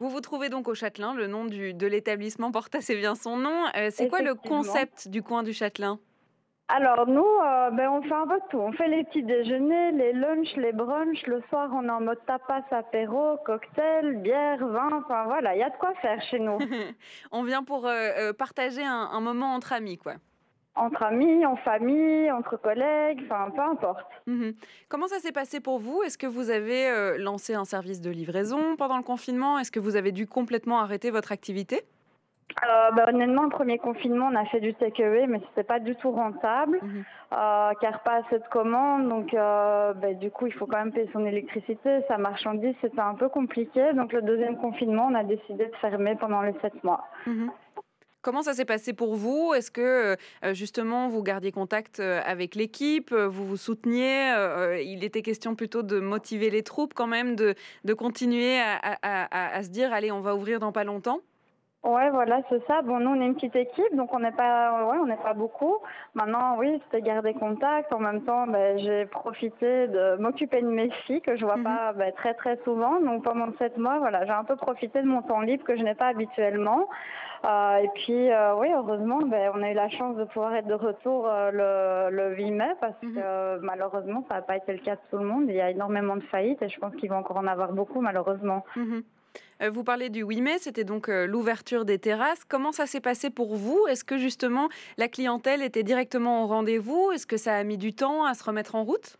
Vous 0.00 0.08
vous 0.08 0.20
trouvez 0.20 0.48
donc 0.48 0.66
au 0.66 0.74
Châtelain. 0.74 1.14
Le 1.14 1.28
nom 1.28 1.44
du, 1.44 1.72
de 1.72 1.86
l'établissement 1.86 2.50
porte 2.50 2.74
assez 2.74 2.96
bien 2.96 3.14
son 3.14 3.36
nom. 3.36 3.66
Euh, 3.76 3.90
c'est 3.90 4.08
quoi 4.08 4.20
le 4.20 4.34
concept 4.34 5.08
du 5.08 5.22
coin 5.22 5.44
du 5.44 5.52
Châtelain? 5.52 6.00
Alors 6.68 7.06
nous, 7.06 7.20
euh, 7.20 7.70
ben, 7.72 7.90
on 7.90 8.02
fait 8.02 8.14
un 8.14 8.26
peu 8.26 8.40
tout. 8.50 8.58
On 8.58 8.72
fait 8.72 8.88
les 8.88 9.04
petits 9.04 9.22
déjeuners, 9.22 9.92
les 9.92 10.12
lunchs, 10.14 10.56
les 10.56 10.72
brunchs. 10.72 11.26
Le 11.26 11.42
soir, 11.50 11.68
on 11.74 11.84
est 11.84 11.90
en 11.90 12.00
mode 12.00 12.24
tapas, 12.26 12.62
apéro, 12.70 13.36
cocktail, 13.44 14.16
bière, 14.22 14.66
vin. 14.66 14.88
Enfin 14.94 15.24
voilà, 15.24 15.54
il 15.54 15.58
y 15.58 15.62
a 15.62 15.68
de 15.68 15.76
quoi 15.76 15.92
faire 16.00 16.22
chez 16.30 16.38
nous. 16.38 16.58
on 17.32 17.42
vient 17.42 17.64
pour 17.64 17.86
euh, 17.86 18.08
euh, 18.18 18.32
partager 18.32 18.82
un, 18.82 19.20
moment 19.20 19.54
entre 19.54 19.74
amis, 19.74 19.98
quoi. 19.98 20.14
Entre 20.74 21.02
amis, 21.02 21.44
en 21.44 21.56
famille, 21.56 22.32
entre 22.32 22.56
collègues, 22.56 23.20
enfin 23.26 23.50
peu 23.54 23.60
importe. 23.60 24.10
Mmh 24.26 24.50
Comment 24.88 25.06
ça 25.06 25.20
s'est 25.20 25.32
passé 25.32 25.60
pour 25.60 25.78
vous? 25.78 26.02
Est-ce 26.02 26.18
que 26.18 26.26
vous 26.26 26.50
avez 26.50 27.16
lancé 27.18 27.54
un 27.54 27.64
service 27.64 28.00
de 28.00 28.10
livraison 28.10 28.74
pendant 28.76 28.96
le 28.96 29.04
confinement? 29.04 29.58
Est-ce 29.58 29.70
que 29.70 29.78
vous 29.78 29.96
avez 29.96 30.10
dû 30.12 30.26
complètement 30.26 30.80
arrêter 30.80 31.10
votre 31.10 31.30
activité? 31.30 31.84
Euh, 32.62 32.90
bah, 32.92 33.06
honnêtement, 33.08 33.42
le 33.42 33.48
premier 33.48 33.78
confinement, 33.78 34.28
on 34.30 34.36
a 34.36 34.44
fait 34.46 34.60
du 34.60 34.74
takeaway, 34.74 35.26
mais 35.26 35.40
c'était 35.48 35.64
pas 35.64 35.80
du 35.80 35.96
tout 35.96 36.10
rentable, 36.10 36.78
mhm. 36.82 37.04
euh, 37.32 37.72
car 37.80 38.02
pas 38.02 38.22
assez 38.24 38.38
de 38.38 38.48
commandes. 38.50 39.08
Donc, 39.08 39.34
euh, 39.34 39.92
bah, 39.94 40.14
du 40.14 40.30
coup, 40.30 40.46
il 40.46 40.52
faut 40.52 40.66
quand 40.66 40.78
même 40.78 40.92
payer 40.92 41.10
son 41.12 41.26
électricité, 41.26 42.00
sa 42.06 42.16
marchandise, 42.16 42.74
c'était 42.80 43.00
un 43.00 43.14
peu 43.14 43.28
compliqué. 43.28 43.92
Donc, 43.94 44.12
le 44.12 44.22
deuxième 44.22 44.56
confinement, 44.58 45.08
on 45.10 45.14
a 45.14 45.24
décidé 45.24 45.66
de 45.66 45.76
fermer 45.80 46.14
pendant 46.16 46.42
les 46.42 46.54
sept 46.62 46.84
mois. 46.84 47.04
Mhm. 47.26 47.50
Comment 48.22 48.40
ça 48.40 48.54
s'est 48.54 48.64
passé 48.64 48.94
pour 48.94 49.16
vous? 49.16 49.52
Est-ce 49.52 49.70
que 49.70 50.16
justement 50.54 51.08
vous 51.08 51.22
gardiez 51.22 51.52
contact 51.52 52.00
avec 52.00 52.54
l'équipe, 52.54 53.12
vous 53.12 53.44
vous 53.44 53.58
souteniez? 53.58 54.32
Il 54.82 55.04
était 55.04 55.20
question 55.20 55.54
plutôt 55.54 55.82
de 55.82 56.00
motiver 56.00 56.48
les 56.48 56.62
troupes 56.62 56.94
quand 56.94 57.06
même, 57.06 57.36
de, 57.36 57.54
de 57.84 57.92
continuer 57.92 58.58
à, 58.58 58.78
à, 59.02 59.56
à 59.58 59.62
se 59.62 59.68
dire 59.68 59.92
allez, 59.92 60.10
on 60.10 60.22
va 60.22 60.34
ouvrir 60.34 60.58
dans 60.58 60.72
pas 60.72 60.84
longtemps? 60.84 61.20
Ouais, 61.84 62.08
voilà, 62.08 62.40
c'est 62.48 62.64
ça. 62.66 62.80
Bon, 62.80 62.98
nous, 62.98 63.10
on 63.10 63.20
est 63.20 63.26
une 63.26 63.34
petite 63.34 63.56
équipe, 63.56 63.94
donc 63.94 64.14
on 64.14 64.20
n'est 64.20 64.32
pas, 64.32 64.84
ouais, 64.86 64.96
on 64.98 65.04
n'est 65.04 65.18
pas 65.18 65.34
beaucoup. 65.34 65.76
Maintenant, 66.14 66.56
oui, 66.56 66.80
c'était 66.84 67.02
garder 67.02 67.34
contact. 67.34 67.92
En 67.92 67.98
même 67.98 68.22
temps, 68.22 68.46
ben, 68.46 68.78
j'ai 68.78 69.04
profité 69.04 69.86
de 69.88 70.16
m'occuper 70.16 70.62
de 70.62 70.66
mes 70.66 70.90
filles 71.06 71.20
que 71.20 71.36
je 71.36 71.44
vois 71.44 71.58
mhm. 71.58 71.64
pas 71.64 71.92
ben, 71.92 72.10
très 72.12 72.32
très 72.32 72.56
souvent. 72.64 73.02
Donc 73.02 73.24
pendant 73.24 73.52
sept 73.58 73.76
mois, 73.76 73.98
voilà, 73.98 74.24
j'ai 74.24 74.32
un 74.32 74.44
peu 74.44 74.56
profité 74.56 75.02
de 75.02 75.06
mon 75.06 75.20
temps 75.20 75.40
libre 75.40 75.62
que 75.64 75.76
je 75.76 75.82
n'ai 75.82 75.94
pas 75.94 76.06
habituellement. 76.06 76.88
Euh, 77.44 77.76
et 77.76 77.88
puis, 77.94 78.30
euh, 78.32 78.54
oui, 78.56 78.68
heureusement, 78.74 79.20
ben, 79.20 79.52
on 79.54 79.62
a 79.62 79.70
eu 79.70 79.74
la 79.74 79.90
chance 79.90 80.16
de 80.16 80.24
pouvoir 80.24 80.54
être 80.54 80.66
de 80.66 80.72
retour 80.72 81.28
euh, 81.28 82.08
le, 82.10 82.16
le 82.16 82.34
8 82.34 82.50
mai 82.50 82.72
parce 82.80 83.00
mhm. 83.02 83.14
que 83.14 83.58
malheureusement, 83.58 84.24
ça 84.28 84.36
n'a 84.36 84.42
pas 84.42 84.56
été 84.56 84.72
le 84.72 84.78
cas 84.78 84.94
de 84.94 85.00
tout 85.10 85.18
le 85.18 85.26
monde. 85.26 85.44
Il 85.48 85.54
y 85.54 85.60
a 85.60 85.70
énormément 85.70 86.16
de 86.16 86.22
faillites 86.22 86.62
et 86.62 86.70
je 86.70 86.80
pense 86.80 86.94
qu'il 86.96 87.10
va 87.10 87.16
encore 87.16 87.36
en 87.36 87.46
avoir 87.46 87.72
beaucoup, 87.72 88.00
malheureusement. 88.00 88.64
Mhm. 88.76 89.02
Vous 89.70 89.84
parlez 89.84 90.10
du 90.10 90.22
8 90.22 90.40
mai, 90.40 90.58
c'était 90.58 90.84
donc 90.84 91.08
euh, 91.08 91.26
l'ouverture 91.26 91.84
des 91.84 91.98
terrasses. 91.98 92.44
Comment 92.48 92.72
ça 92.72 92.86
s'est 92.86 93.00
passé 93.00 93.30
pour 93.30 93.56
vous? 93.56 93.86
Est-ce 93.88 94.04
que 94.04 94.18
justement 94.18 94.68
la 94.98 95.08
clientèle 95.08 95.62
était 95.62 95.82
directement 95.82 96.44
au 96.44 96.46
rendez-vous? 96.46 97.10
Est-ce 97.12 97.26
que 97.26 97.36
ça 97.36 97.54
a 97.54 97.64
mis 97.64 97.78
du 97.78 97.94
temps 97.94 98.24
à 98.24 98.34
se 98.34 98.44
remettre 98.44 98.74
en 98.74 98.84
route? 98.84 99.16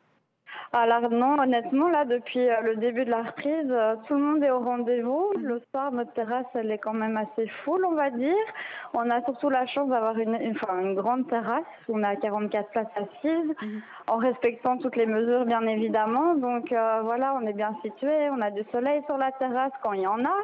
Alors 0.75 1.09
non, 1.09 1.39
honnêtement, 1.41 1.89
là, 1.89 2.05
depuis 2.05 2.49
euh, 2.49 2.61
le 2.63 2.77
début 2.77 3.05
de 3.05 3.11
la 3.11 3.23
reprise, 3.23 3.71
euh, 3.71 3.95
tout 4.09 4.15
le 4.15 4.21
monde 4.21 4.43
est 4.43 4.51
au 4.51 4.59
rendez-vous. 4.59 5.33
Mhm. 5.37 5.45
Le 5.45 5.63
soir, 5.71 5.93
notre 5.93 6.13
terrasse, 6.15 6.47
elle 6.55 6.71
est 6.71 6.79
quand 6.79 6.93
même 6.93 7.17
assez 7.17 7.47
full, 7.65 7.85
on 7.85 7.95
va 7.95 8.11
dire. 8.11 8.35
On 8.93 9.09
a 9.09 9.23
surtout 9.23 9.51
la 9.51 9.67
chance 9.67 9.89
d'avoir 9.89 10.19
une, 10.19 10.35
une, 10.35 10.95
grande 10.95 11.29
terrasse. 11.29 11.63
On 11.89 12.03
a 12.03 12.17
44 12.17 12.71
places 12.71 12.87
assises, 12.97 13.55
mhm. 13.63 13.83
en 14.09 14.17
respectant 14.17 14.77
toutes 14.79 14.97
les 14.97 15.07
mesures, 15.07 15.45
bien 15.45 15.63
évidemment. 15.63 16.35
Donc 16.35 16.73
euh, 16.73 17.03
voilà, 17.05 17.37
on 17.41 17.47
est 17.47 17.53
bien 17.53 17.77
situé. 17.83 18.31
On 18.31 18.41
a 18.41 18.51
du 18.51 18.65
soleil 18.73 19.03
sur 19.07 19.17
la 19.17 19.31
terrasse 19.33 19.73
quand 19.83 19.93
il 19.93 20.03
y 20.03 20.07
en 20.07 20.25
a. 20.25 20.37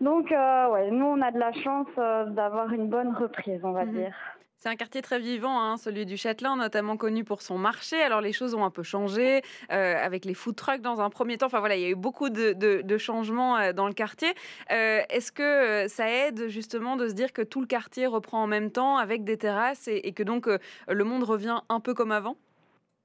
Donc 0.00 0.30
ouais, 0.30 0.90
nous, 0.90 1.06
on 1.06 1.20
a 1.20 1.30
de 1.30 1.38
la 1.38 1.52
chance 1.52 1.86
d'avoir 1.96 2.72
une 2.72 2.88
bonne 2.88 3.14
reprise, 3.14 3.60
on 3.62 3.72
va 3.72 3.84
mhm. 3.84 3.92
dire. 3.92 4.14
C'est 4.62 4.68
un 4.68 4.76
quartier 4.76 5.00
très 5.00 5.18
vivant, 5.18 5.58
hein, 5.58 5.78
celui 5.78 6.04
du 6.04 6.18
Châtelain, 6.18 6.54
notamment 6.54 6.98
connu 6.98 7.24
pour 7.24 7.40
son 7.40 7.56
marché. 7.56 8.02
Alors 8.02 8.20
les 8.20 8.34
choses 8.34 8.52
ont 8.52 8.62
un 8.62 8.70
peu 8.70 8.82
changé 8.82 9.40
euh, 9.72 9.96
avec 9.96 10.26
les 10.26 10.34
food 10.34 10.54
trucks 10.54 10.82
dans 10.82 11.00
un 11.00 11.08
premier 11.08 11.38
temps. 11.38 11.46
Enfin 11.46 11.60
voilà, 11.60 11.76
il 11.76 11.80
y 11.80 11.86
a 11.86 11.88
eu 11.88 11.94
beaucoup 11.94 12.28
de, 12.28 12.98
changements 12.98 13.56
euh, 13.56 13.72
dans 13.72 13.86
le 13.86 13.94
quartier. 13.94 14.28
Euh, 14.70 15.00
est-ce 15.08 15.32
que 15.32 15.88
ça 15.88 16.10
aide 16.10 16.48
justement 16.48 16.96
de 16.96 17.08
se 17.08 17.14
dire 17.14 17.32
que 17.32 17.40
tout 17.40 17.62
le 17.62 17.66
quartier 17.66 18.06
reprend 18.06 18.42
en 18.42 18.46
même 18.46 18.70
temps 18.70 18.98
avec 18.98 19.24
des 19.24 19.38
terrasses 19.38 19.88
et 19.88 20.12
que 20.12 20.22
donc 20.22 20.46
le 20.88 21.04
monde 21.04 21.22
revient 21.22 21.62
un 21.70 21.80
peu 21.80 21.94
comme 21.94 22.12
avant? 22.12 22.36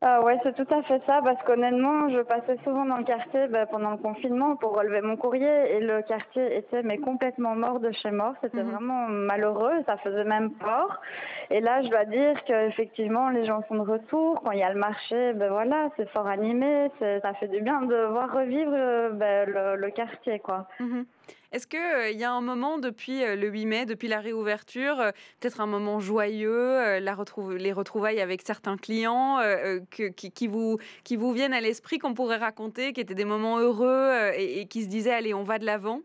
Ah 0.01 0.21
ouais, 0.21 0.37
c'est 0.43 0.53
tout 0.55 0.71
à 0.73 0.83
fait 0.83 1.01
ça, 1.07 1.21
parce 1.23 1.41
qu'honnêtement, 1.43 2.09
je 2.09 2.19
passais 2.19 2.57
souvent 2.63 2.85
dans 2.85 2.97
le 2.97 3.05
quartier 3.05 3.47
bah, 3.47 3.65
pendant 3.65 3.91
le 3.91 3.97
confinement 3.97 4.55
pour 4.57 4.77
relever 4.77 5.01
mon 5.01 5.15
courrier 5.15 5.73
et 5.73 5.79
le 5.79 6.01
quartier 6.01 6.57
était 6.57 6.83
mais 6.83 6.97
complètement 6.97 7.55
mort 7.55 7.79
de 7.79 7.91
chez 7.91 8.11
mort. 8.11 8.33
C'était 8.41 8.61
mhm. 8.61 8.71
vraiment 8.71 9.07
malheureux, 9.07 9.73
ça 9.85 9.97
faisait 9.97 10.25
même 10.25 10.51
peur. 10.51 11.01
Et 11.49 11.61
là, 11.61 11.81
je 11.81 11.89
dois 11.89 12.05
dire 12.05 12.43
qu'effectivement, 12.43 13.29
les 13.29 13.45
gens 13.45 13.63
sont 13.67 13.75
de 13.75 13.89
retour. 13.89 14.41
Quand 14.43 14.51
il 14.51 14.59
y 14.59 14.63
a 14.63 14.73
le 14.73 14.79
marché, 14.79 15.33
ben 15.33 15.49
voilà, 15.49 15.89
c'est 15.95 16.09
fort 16.09 16.27
animé, 16.27 16.91
ça 16.99 17.33
fait 17.39 17.47
du 17.47 17.61
bien 17.61 17.81
de 17.81 18.05
voir 18.05 18.31
revivre 18.31 18.71
ben, 19.13 19.49
le, 19.49 19.89
quartier, 19.91 20.39
quoi. 20.39 20.67
Mhm. 20.79 21.05
Est-ce 21.55 21.67
qu'il 21.67 21.79
euh, 21.79 22.09
il 22.09 22.19
y 22.19 22.25
a 22.25 22.33
un 22.33 22.41
moment 22.41 22.79
depuis 22.79 23.23
euh, 23.23 23.37
le 23.37 23.47
8 23.47 23.65
mai, 23.65 23.85
depuis 23.85 24.09
la 24.09 24.19
réouverture, 24.19 24.99
euh, 24.99 25.11
peut-être 25.39 25.61
un 25.61 25.67
moment 25.67 26.01
joyeux, 26.01 26.99
la 26.99 27.15
les 27.57 27.71
retrouvailles 27.71 28.19
avec 28.19 28.41
certains 28.41 28.75
clients 28.75 29.39
qui, 29.89 30.47
vous, 30.47 30.77
qui 31.05 31.15
vous 31.15 31.31
viennent 31.31 31.53
à 31.53 31.61
l'esprit, 31.61 31.97
qu'on 31.97 32.13
pourrait 32.13 32.35
raconter, 32.35 32.91
qui 32.91 32.99
étaient 32.99 33.15
des 33.15 33.23
moments 33.23 33.57
heureux 33.57 34.31
et, 34.37 34.67
qui 34.67 34.83
se 34.83 34.89
disaient, 34.89 35.13
allez, 35.13 35.33
on 35.33 35.43
va 35.43 35.57
de 35.57 35.65
l'avant? 35.65 36.01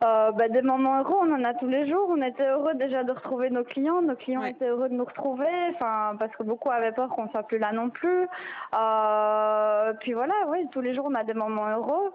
Bah, 0.00 0.48
des 0.48 0.62
moments 0.62 0.98
heureux, 0.98 1.16
on 1.22 1.32
en 1.32 1.44
a 1.44 1.54
tous 1.54 1.68
les 1.68 1.88
jours. 1.88 2.08
On 2.10 2.20
était 2.22 2.46
heureux 2.48 2.74
déjà 2.74 3.04
de 3.04 3.12
retrouver 3.12 3.50
nos 3.50 3.64
clients. 3.64 4.02
Nos 4.02 4.16
clients 4.16 4.44
étaient 4.44 4.68
heureux 4.68 4.88
de 4.88 4.94
nous 4.94 5.04
retrouver, 5.04 5.46
enfin 5.74 6.16
parce 6.18 6.34
que 6.34 6.42
beaucoup 6.42 6.70
avaient 6.70 6.92
peur 6.92 7.08
qu'on 7.10 7.28
soit 7.30 7.44
plus 7.44 7.58
là 7.58 7.72
non 7.72 7.90
plus. 7.90 8.26
puis 10.00 10.12
voilà, 10.12 10.34
oui, 10.48 10.66
tous 10.72 10.80
les 10.80 10.94
jours 10.94 11.06
on 11.08 11.14
a 11.14 11.22
des 11.22 11.34
moments 11.34 11.68
heureux. 11.68 12.12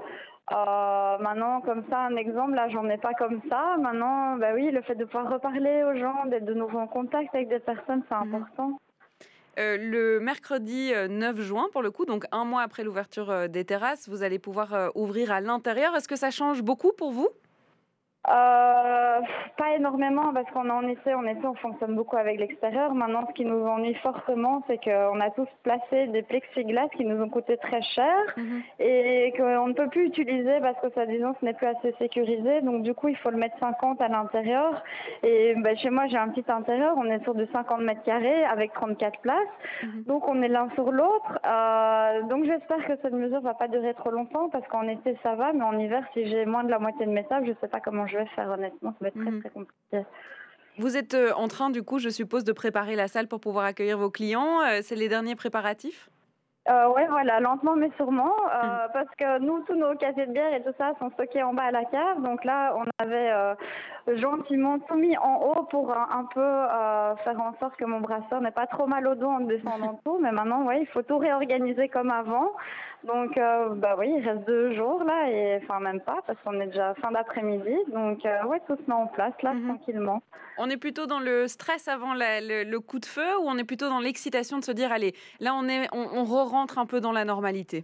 Euh, 0.51 1.17
maintenant, 1.19 1.61
comme 1.61 1.83
ça, 1.89 1.99
un 1.99 2.15
exemple, 2.17 2.53
là, 2.53 2.67
j'en 2.69 2.87
ai 2.89 2.97
pas 2.97 3.13
comme 3.13 3.41
ça. 3.49 3.77
Maintenant, 3.79 4.35
bah 4.35 4.53
oui, 4.53 4.71
le 4.71 4.81
fait 4.81 4.95
de 4.95 5.05
pouvoir 5.05 5.31
reparler 5.31 5.83
aux 5.83 5.97
gens, 5.97 6.25
d'être 6.25 6.45
de 6.45 6.53
nouveau 6.53 6.79
en 6.79 6.87
contact 6.87 7.33
avec 7.33 7.47
des 7.47 7.59
personnes, 7.59 8.03
c'est 8.09 8.15
mhm. 8.15 8.35
important. 8.35 8.79
Euh, 9.59 9.77
le 9.77 10.19
mercredi 10.19 10.91
9 11.09 11.37
euh, 11.37 11.41
juin, 11.41 11.67
pour 11.71 11.81
le 11.81 11.91
coup, 11.91 12.05
donc 12.05 12.25
un 12.31 12.43
mois 12.43 12.63
après 12.63 12.83
l'ouverture 12.83 13.47
des 13.47 13.63
terrasses, 13.63 14.09
vous 14.09 14.23
allez 14.23 14.39
pouvoir 14.39 14.91
ouvrir 14.95 15.31
à 15.31 15.39
l'intérieur. 15.39 15.95
Est-ce 15.95 16.07
que 16.07 16.15
ça 16.15 16.31
change 16.31 16.61
beaucoup 16.61 16.91
pour 16.91 17.11
vous? 17.11 17.29
Euh, 18.29 19.19
pas 19.57 19.75
énormément 19.75 20.33
parce 20.33 20.49
qu'on 20.51 20.69
en 20.69 20.87
essai, 20.87 21.13
en 21.13 21.25
essai, 21.25 21.45
on 21.45 21.55
fonctionne 21.55 21.93
beaucoup 21.95 22.15
avec 22.15 22.39
l'extérieur. 22.39 22.93
Maintenant, 22.93 23.25
ce 23.27 23.33
qui 23.33 23.43
nous 23.43 23.65
ennuie 23.65 23.95
fortement, 23.95 24.63
c'est 24.67 24.77
qu'on 24.77 25.19
a 25.19 25.29
tous 25.31 25.47
placé 25.63 26.07
des 26.07 26.21
plexiglas 26.21 26.87
qui 26.95 27.03
nous 27.03 27.21
ont 27.21 27.27
coûté 27.27 27.57
très 27.57 27.81
cher 27.81 28.15
mhm. 28.37 28.61
et 28.79 29.33
qu'on 29.35 29.67
ne 29.67 29.73
peut 29.73 29.89
plus 29.89 30.05
utiliser 30.05 30.61
parce 30.61 30.79
que 30.79 30.89
ça, 30.95 31.05
disons, 31.05 31.35
ce 31.39 31.45
n'est 31.45 31.53
plus 31.53 31.67
assez 31.67 31.93
sécurisé. 31.99 32.61
Donc, 32.61 32.83
du 32.83 32.93
coup, 32.93 33.09
il 33.09 33.17
faut 33.17 33.29
le 33.29 33.37
mettre 33.37 33.57
50 33.59 33.99
à 33.99 34.07
l'intérieur. 34.07 34.81
Et 35.23 35.55
ben, 35.55 35.77
chez 35.77 35.89
moi, 35.89 36.07
j'ai 36.07 36.17
un 36.17 36.29
petit 36.29 36.49
intérieur. 36.49 36.95
On 36.97 37.05
est 37.05 37.21
sur 37.23 37.35
du 37.35 37.45
50 37.47 37.81
mètres 37.81 38.03
carrés 38.03 38.45
avec 38.45 38.71
34 38.73 39.19
places. 39.19 39.37
Mhm. 39.83 40.03
Donc, 40.03 40.29
on 40.29 40.41
est 40.41 40.47
l'un 40.47 40.69
sur 40.75 40.91
l'autre. 40.93 41.39
Euh, 41.45 42.21
donc, 42.23 42.45
j'espère 42.45 42.85
que 42.87 42.93
cette 43.01 43.13
mesure 43.13 43.41
va 43.41 43.53
pas 43.53 43.67
durer 43.67 43.93
trop 43.95 44.11
longtemps 44.11 44.47
parce 44.49 44.65
qu'en 44.69 44.87
été, 44.87 45.17
ça 45.23 45.35
va, 45.35 45.51
mais 45.51 45.63
en 45.63 45.77
hiver, 45.77 46.05
si 46.13 46.25
j'ai 46.27 46.45
moins 46.45 46.63
de 46.63 46.71
la 46.71 46.79
moitié 46.79 47.05
de 47.05 47.11
mes 47.11 47.25
tables, 47.25 47.47
je 47.47 47.53
sais 47.59 47.67
pas 47.67 47.81
comment 47.81 48.07
je 48.07 48.12
je 48.13 48.17
vais 48.19 48.25
faire 48.27 48.49
honnêtement, 48.49 48.91
ça 48.91 48.97
va 49.01 49.07
être 49.07 49.19
très 49.19 49.31
mhm. 49.31 49.39
très 49.41 49.49
compliqué. 49.49 50.05
Vous 50.79 50.97
êtes 50.97 51.13
euh, 51.13 51.33
en 51.33 51.47
train, 51.47 51.69
du 51.69 51.83
coup, 51.83 51.99
je 51.99 52.09
suppose, 52.09 52.43
de 52.43 52.51
préparer 52.51 52.95
la 52.95 53.07
salle 53.07 53.27
pour 53.27 53.39
pouvoir 53.39 53.65
accueillir 53.65 53.97
vos 53.97 54.09
clients. 54.09 54.61
Euh, 54.61 54.79
c'est 54.81 54.95
les 54.95 55.07
derniers 55.07 55.35
préparatifs? 55.35 56.09
Euh, 56.69 56.87
ouais, 56.93 57.05
voilà, 57.07 57.41
lentement 57.41 57.75
mais 57.75 57.91
sûrement, 57.97 58.31
euh, 58.31 58.63
mhm. 58.63 58.91
parce 58.93 59.09
que 59.17 59.39
nous, 59.39 59.63
tous 59.63 59.75
nos 59.75 59.95
casiers 59.95 60.27
de 60.27 60.31
bière 60.31 60.53
et 60.53 60.63
tout 60.63 60.73
ça 60.77 60.93
sont 60.97 61.11
stockés 61.11 61.43
en 61.43 61.53
bas 61.53 61.63
à 61.63 61.71
la 61.71 61.83
cave. 61.83 62.21
Donc 62.21 62.45
là, 62.45 62.73
on 62.77 62.85
avait 63.03 63.31
euh, 63.31 63.53
gentiment 64.07 64.79
tout 64.79 64.95
mis 64.95 65.17
en 65.17 65.41
haut 65.41 65.63
pour 65.63 65.91
un, 65.91 66.25
peu 66.33 66.39
euh, 66.39 67.15
faire 67.17 67.39
en 67.39 67.53
sorte 67.59 67.75
que 67.77 67.85
mon 67.85 68.01
brasseur 68.01 68.41
n'ait 68.41 68.51
pas 68.51 68.67
trop 68.67 68.87
mal 68.87 69.07
au 69.07 69.15
dos 69.15 69.27
en 69.27 69.41
descendant 69.41 69.99
tout. 70.03 70.19
Mais 70.21 70.31
maintenant, 70.31 70.63
ouais, 70.65 70.81
il 70.81 70.87
faut 70.87 71.01
tout 71.01 71.17
réorganiser 71.17 71.89
comme 71.89 72.11
avant. 72.11 72.51
Donc, 73.03 73.35
bah 73.35 73.95
oui, 73.99 74.13
il 74.17 74.25
reste 74.25 74.45
deux 74.47 74.73
jours 74.75 75.03
là, 75.03 75.29
et 75.29 75.59
enfin 75.61 75.81
même 75.81 75.99
pas, 75.99 76.19
parce 76.25 76.39
qu'on 76.39 76.57
est 76.61 76.67
déjà 76.67 76.93
fin 77.01 77.11
d'après-midi. 77.11 77.75
Donc, 77.87 78.23
ouais, 78.23 78.61
tout 78.65 78.77
se 78.77 78.81
met 78.87 78.95
en 78.95 79.07
place 79.07 79.33
là, 79.41 79.53
mhm. 79.53 79.67
tranquillement. 79.67 80.23
On 80.57 80.69
est 80.69 80.77
plutôt 80.77 81.05
dans 81.05 81.19
le 81.19 81.47
stress 81.47 81.89
avant 81.89 82.13
le, 82.13 82.77
coup 82.79 82.99
de 82.99 83.05
feu, 83.05 83.37
ou 83.41 83.43
on 83.45 83.57
est 83.57 83.65
plutôt 83.65 83.89
dans 83.89 83.99
l'excitation 83.99 84.57
de 84.57 84.63
se 84.63 84.71
dire, 84.71 84.93
allez, 84.93 85.13
là, 85.41 85.53
on 85.53 85.67
est, 85.67 85.87
on, 85.91 86.07
on 86.13 86.23
rentre 86.23 86.77
un 86.77 86.85
peu 86.85 87.01
dans 87.01 87.11
la 87.11 87.25
normalité? 87.25 87.83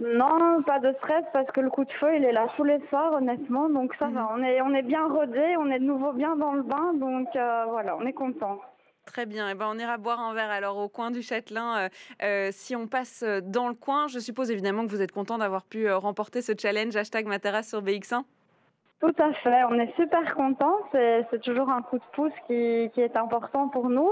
Non, 0.00 0.62
pas 0.62 0.80
de 0.80 0.92
stress 0.94 1.24
parce 1.32 1.48
que 1.52 1.60
le 1.60 1.70
coup 1.70 1.84
de 1.84 1.92
feu, 1.92 2.16
il 2.16 2.24
est 2.24 2.32
là 2.32 2.48
tous 2.56 2.64
les 2.64 2.80
soirs, 2.88 3.12
honnêtement. 3.12 3.68
Donc 3.68 3.94
ça 3.98 4.06
va, 4.06 4.22
mhm. 4.22 4.28
on 4.32 4.42
est, 4.42 4.60
on 4.60 4.74
est 4.74 4.82
bien 4.82 5.06
rodé, 5.06 5.56
on 5.58 5.70
est 5.70 5.78
de 5.78 5.84
nouveau 5.84 6.12
bien 6.12 6.34
dans 6.36 6.52
le 6.52 6.62
bain. 6.62 6.94
Donc 6.94 7.28
euh, 7.36 7.64
voilà, 7.68 7.96
on 7.96 8.04
est 8.04 8.12
content. 8.12 8.60
Très 9.06 9.26
bien. 9.26 9.48
Et 9.48 9.52
eh 9.52 9.54
ben, 9.54 9.66
on 9.70 9.78
ira 9.78 9.98
boire 9.98 10.20
un 10.20 10.34
verre 10.34 10.50
alors 10.50 10.78
au 10.78 10.88
coin 10.88 11.10
du 11.10 11.22
Châtelain. 11.22 11.76
Euh, 11.76 11.88
euh, 12.22 12.48
si 12.52 12.74
on 12.74 12.88
passe 12.88 13.22
dans 13.42 13.68
le 13.68 13.74
coin, 13.74 14.08
je 14.08 14.18
suppose 14.18 14.50
évidemment 14.50 14.84
que 14.84 14.90
vous 14.90 15.02
êtes 15.02 15.12
content 15.12 15.38
d'avoir 15.38 15.64
pu 15.64 15.90
remporter 15.92 16.42
ce 16.42 16.52
challenge 16.58 16.96
hashtag 16.96 17.26
Matera 17.26 17.62
sur 17.62 17.82
BX1. 17.82 18.22
Tout 19.00 19.14
à 19.18 19.32
fait, 19.34 19.64
on 19.68 19.74
est 19.74 19.94
super 19.96 20.34
contents. 20.34 20.78
C'est 20.92 21.40
toujours 21.42 21.68
un 21.68 21.82
coup 21.82 21.98
de 21.98 22.04
pouce 22.14 22.32
qui, 22.46 22.90
qui 22.94 23.00
est 23.00 23.16
important 23.16 23.68
pour 23.68 23.90
nous. 23.90 24.10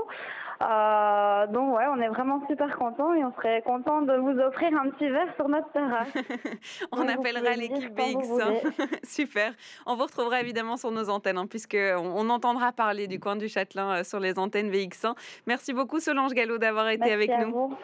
Euh, 0.63 1.47
donc 1.49 1.77
ouais, 1.77 1.85
on 1.91 2.01
est 2.01 2.09
vraiment 2.09 2.41
super 2.47 2.77
contents 2.77 3.15
et 3.15 3.25
on 3.25 3.33
serait 3.35 3.63
content 3.63 4.03
de 4.03 4.13
vous 4.15 4.39
offrir 4.41 4.71
un 4.79 4.91
petit 4.91 5.09
verre 5.09 5.35
sur 5.37 5.49
notre 5.49 5.71
terrasse. 5.73 6.09
on 6.93 7.09
appellera 7.09 7.55
l'équipe 7.57 7.93
BX. 7.95 8.87
super. 9.03 9.53
On 9.87 9.97
vous 9.97 10.05
retrouvera 10.05 10.41
évidemment 10.41 10.77
sur 10.77 10.91
nos 10.91 11.09
antennes 11.09 11.39
hein, 11.39 11.47
puisque 11.49 11.77
on, 11.77 12.31
entendra 12.31 12.73
parler 12.73 13.09
du 13.09 13.19
coin 13.19 13.37
du 13.37 13.49
Châtelain 13.49 13.99
euh, 13.99 14.05
sur 14.05 14.21
les 14.21 14.39
antennes 14.39 14.71
BX1. 14.71 15.15
Merci 15.47 15.73
beaucoup 15.73 15.99
Solange 15.99 16.33
Gallo 16.33 16.59
d'avoir 16.59 16.89
été 16.89 17.13
avec 17.13 17.31
nous. 17.31 17.77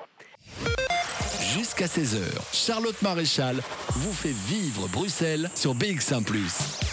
Jusqu'à 1.40 1.86
16h, 1.86 2.20
Charlotte 2.52 3.00
Maréchal 3.02 3.56
vous 3.90 4.12
fait 4.12 4.28
vivre 4.28 4.88
Bruxelles 4.88 5.50
sur 5.54 5.74
BX1⁇ 5.74 6.22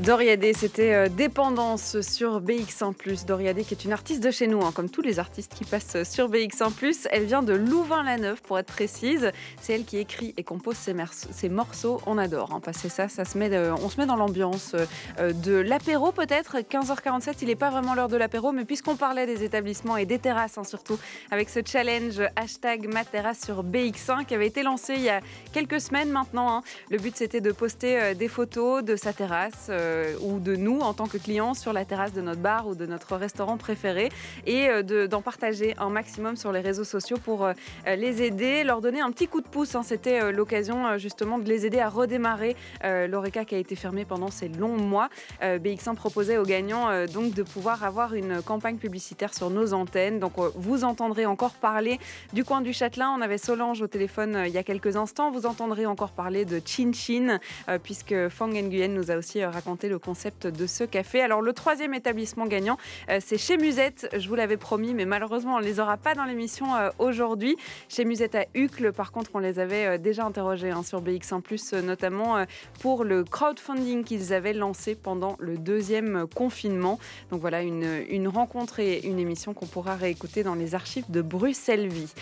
Doriadé, 0.00 0.52
c'était 0.52 0.94
euh, 0.94 1.08
Dépendance 1.08 2.00
sur 2.02 2.40
BX1+. 2.40 3.26
Doriadé 3.26 3.64
qui 3.64 3.74
est 3.74 3.84
une 3.84 3.92
artiste 3.92 4.22
de 4.22 4.30
chez 4.30 4.46
nous, 4.46 4.62
hein, 4.64 4.70
comme 4.72 4.88
tous 4.88 5.02
les 5.02 5.18
artistes 5.18 5.52
qui 5.52 5.64
passent 5.64 6.04
sur 6.04 6.30
BX1+. 6.30 7.08
Elle 7.10 7.24
vient 7.24 7.42
de 7.42 7.52
Louvain-la-Neuve 7.52 8.40
pour 8.42 8.60
être 8.60 8.72
précise. 8.72 9.32
C'est 9.60 9.72
elle 9.74 9.84
qui 9.84 9.98
écrit 9.98 10.34
et 10.36 10.44
compose 10.44 10.76
ses, 10.76 11.48
morceaux. 11.48 12.00
On 12.06 12.16
adore 12.16 12.52
hein, 12.52 12.60
passer 12.60 12.88
ça, 12.88 13.08
met, 13.34 13.58
on 13.58 13.88
se 13.88 14.00
met 14.00 14.06
dans 14.06 14.14
l'ambiance 14.14 14.76
euh, 15.18 15.32
de 15.32 15.54
l'apéro 15.54 16.12
peut-être. 16.12 16.58
15h47, 16.58 17.38
il 17.42 17.48
n'est 17.48 17.56
pas 17.56 17.70
vraiment 17.70 17.96
l'heure 17.96 18.08
de 18.08 18.16
l'apéro, 18.16 18.52
mais 18.52 18.64
puisqu'on 18.64 18.94
parlait 18.94 19.26
des 19.26 19.42
établissements 19.42 19.96
et 19.96 20.06
des 20.06 20.20
terrasses 20.20 20.58
hein, 20.58 20.64
surtout, 20.64 20.98
avec 21.32 21.48
ce 21.48 21.58
challenge 21.66 22.22
hashtag 22.36 22.86
ma 22.86 23.02
sur 23.34 23.64
BX1 23.64 24.26
qui 24.26 24.34
avait 24.34 24.46
été 24.46 24.62
lancé 24.62 24.94
il 24.94 25.02
y 25.02 25.08
a 25.08 25.20
quelques 25.52 25.80
semaines 25.80 26.10
maintenant. 26.10 26.62
Le 26.88 26.98
but 26.98 27.16
c'était 27.16 27.40
de 27.40 27.50
poster 27.50 28.00
euh, 28.00 28.14
des 28.14 28.28
photos 28.28 28.84
de 28.84 28.94
sa 28.94 29.12
terrasse 29.12 29.70
euh, 29.88 30.14
ou 30.20 30.38
de 30.38 30.56
nous 30.56 30.80
en 30.80 30.94
tant 30.94 31.06
que 31.06 31.18
clients 31.18 31.54
sur 31.54 31.72
la 31.72 31.84
terrasse 31.84 32.12
de 32.12 32.20
notre 32.20 32.40
bar 32.40 32.66
ou 32.66 32.74
de 32.74 32.86
notre 32.86 33.16
restaurant 33.16 33.56
préféré 33.56 34.10
et 34.46 34.68
euh, 34.68 35.06
d'en 35.08 35.22
partager 35.22 35.74
un 35.78 35.88
maximum 35.88 36.36
sur 36.36 36.52
les 36.52 36.60
réseaux 36.60 36.84
sociaux 36.84 37.18
pour 37.22 37.44
euh, 37.44 37.52
les 37.86 38.22
aider, 38.22 38.64
leur 38.64 38.80
donner 38.80 39.00
un 39.00 39.10
petit 39.10 39.28
coup 39.28 39.40
de 39.40 39.48
pouce. 39.48 39.74
Hein. 39.74 39.82
C'était 39.82 40.32
l'occasion 40.32 40.98
justement 40.98 41.38
de 41.38 41.48
les 41.48 41.66
aider 41.66 41.78
à 41.78 41.88
redémarrer 41.88 42.56
l'ORECA 42.84 43.44
qui 43.44 43.54
a 43.54 43.58
été 43.58 43.76
fermé 43.76 44.04
pendant 44.04 44.30
ces 44.30 44.48
longs 44.48 44.76
mois. 44.76 45.08
BX1 45.42 45.94
proposait 45.94 46.36
aux 46.36 46.44
gagnants 46.44 47.06
donc 47.06 47.34
de 47.34 47.42
pouvoir 47.42 47.84
avoir 47.84 48.14
une 48.14 48.42
campagne 48.42 48.76
publicitaire 48.76 49.34
sur 49.34 49.50
nos 49.50 49.72
antennes. 49.72 50.18
Donc 50.18 50.34
vous 50.54 50.84
entendrez 50.84 51.26
encore 51.26 51.52
parler 51.52 51.98
du 52.32 52.44
coin 52.44 52.60
du 52.60 52.72
Châtelain. 52.72 53.10
On 53.16 53.20
avait 53.20 53.38
Solange 53.38 53.82
au 53.82 53.86
téléphone 53.86 54.42
il 54.46 54.52
y 54.52 54.58
a 54.58 54.62
quelques 54.62 54.96
instants. 54.96 55.30
Vous 55.30 55.46
entendrez 55.46 55.86
encore 55.86 56.12
parler 56.12 56.44
de 56.44 56.60
Chin 56.64 56.92
Chin 56.92 57.38
puisque 57.82 58.28
Fang 58.28 58.48
Nguyen 58.48 58.92
nous 58.92 59.10
a 59.10 59.16
aussi 59.16 59.44
raconté 59.44 59.77
le 59.86 60.00
concept 60.00 60.48
de 60.48 60.66
ce 60.66 60.82
café. 60.82 61.22
Alors 61.22 61.40
le 61.40 61.52
troisième 61.52 61.94
établissement 61.94 62.46
gagnant, 62.46 62.76
euh, 63.08 63.20
c'est 63.24 63.38
chez 63.38 63.56
Musette. 63.56 64.08
Je 64.18 64.28
vous 64.28 64.34
l'avais 64.34 64.56
promis, 64.56 64.94
mais 64.94 65.04
malheureusement 65.04 65.54
on 65.54 65.60
ne 65.60 65.64
les 65.64 65.78
aura 65.78 65.96
pas 65.96 66.16
dans 66.16 66.24
l'émission 66.24 66.74
euh, 66.74 66.90
aujourd'hui. 66.98 67.56
Chez 67.88 68.04
Musette 68.04 68.34
à 68.34 68.46
Uccle, 68.54 68.92
par 68.92 69.12
contre, 69.12 69.30
on 69.34 69.38
les 69.38 69.60
avait 69.60 69.86
euh, 69.86 69.98
déjà 69.98 70.24
interrogés 70.24 70.70
hein, 70.70 70.82
sur 70.82 71.00
BX1+, 71.00 71.82
notamment 71.82 72.44
pour 72.80 73.04
le 73.04 73.22
crowdfunding 73.22 74.02
qu'ils 74.02 74.32
avaient 74.32 74.54
lancé 74.54 74.96
pendant 74.96 75.36
le 75.38 75.56
deuxième 75.56 76.26
confinement. 76.34 76.98
Donc 77.30 77.40
voilà, 77.40 77.62
une, 77.62 78.02
une 78.08 78.26
rencontre 78.26 78.80
et 78.80 79.06
une 79.06 79.18
émission 79.18 79.54
qu'on 79.54 79.66
pourra 79.66 79.94
réécouter 79.94 80.42
dans 80.42 80.54
les 80.54 80.74
archives 80.74 81.04
de 81.10 81.20
Bruxelles 81.20 81.88
Vie. 81.88 82.12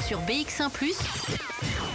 Sur 0.00 0.20
BX1+, 0.22 0.70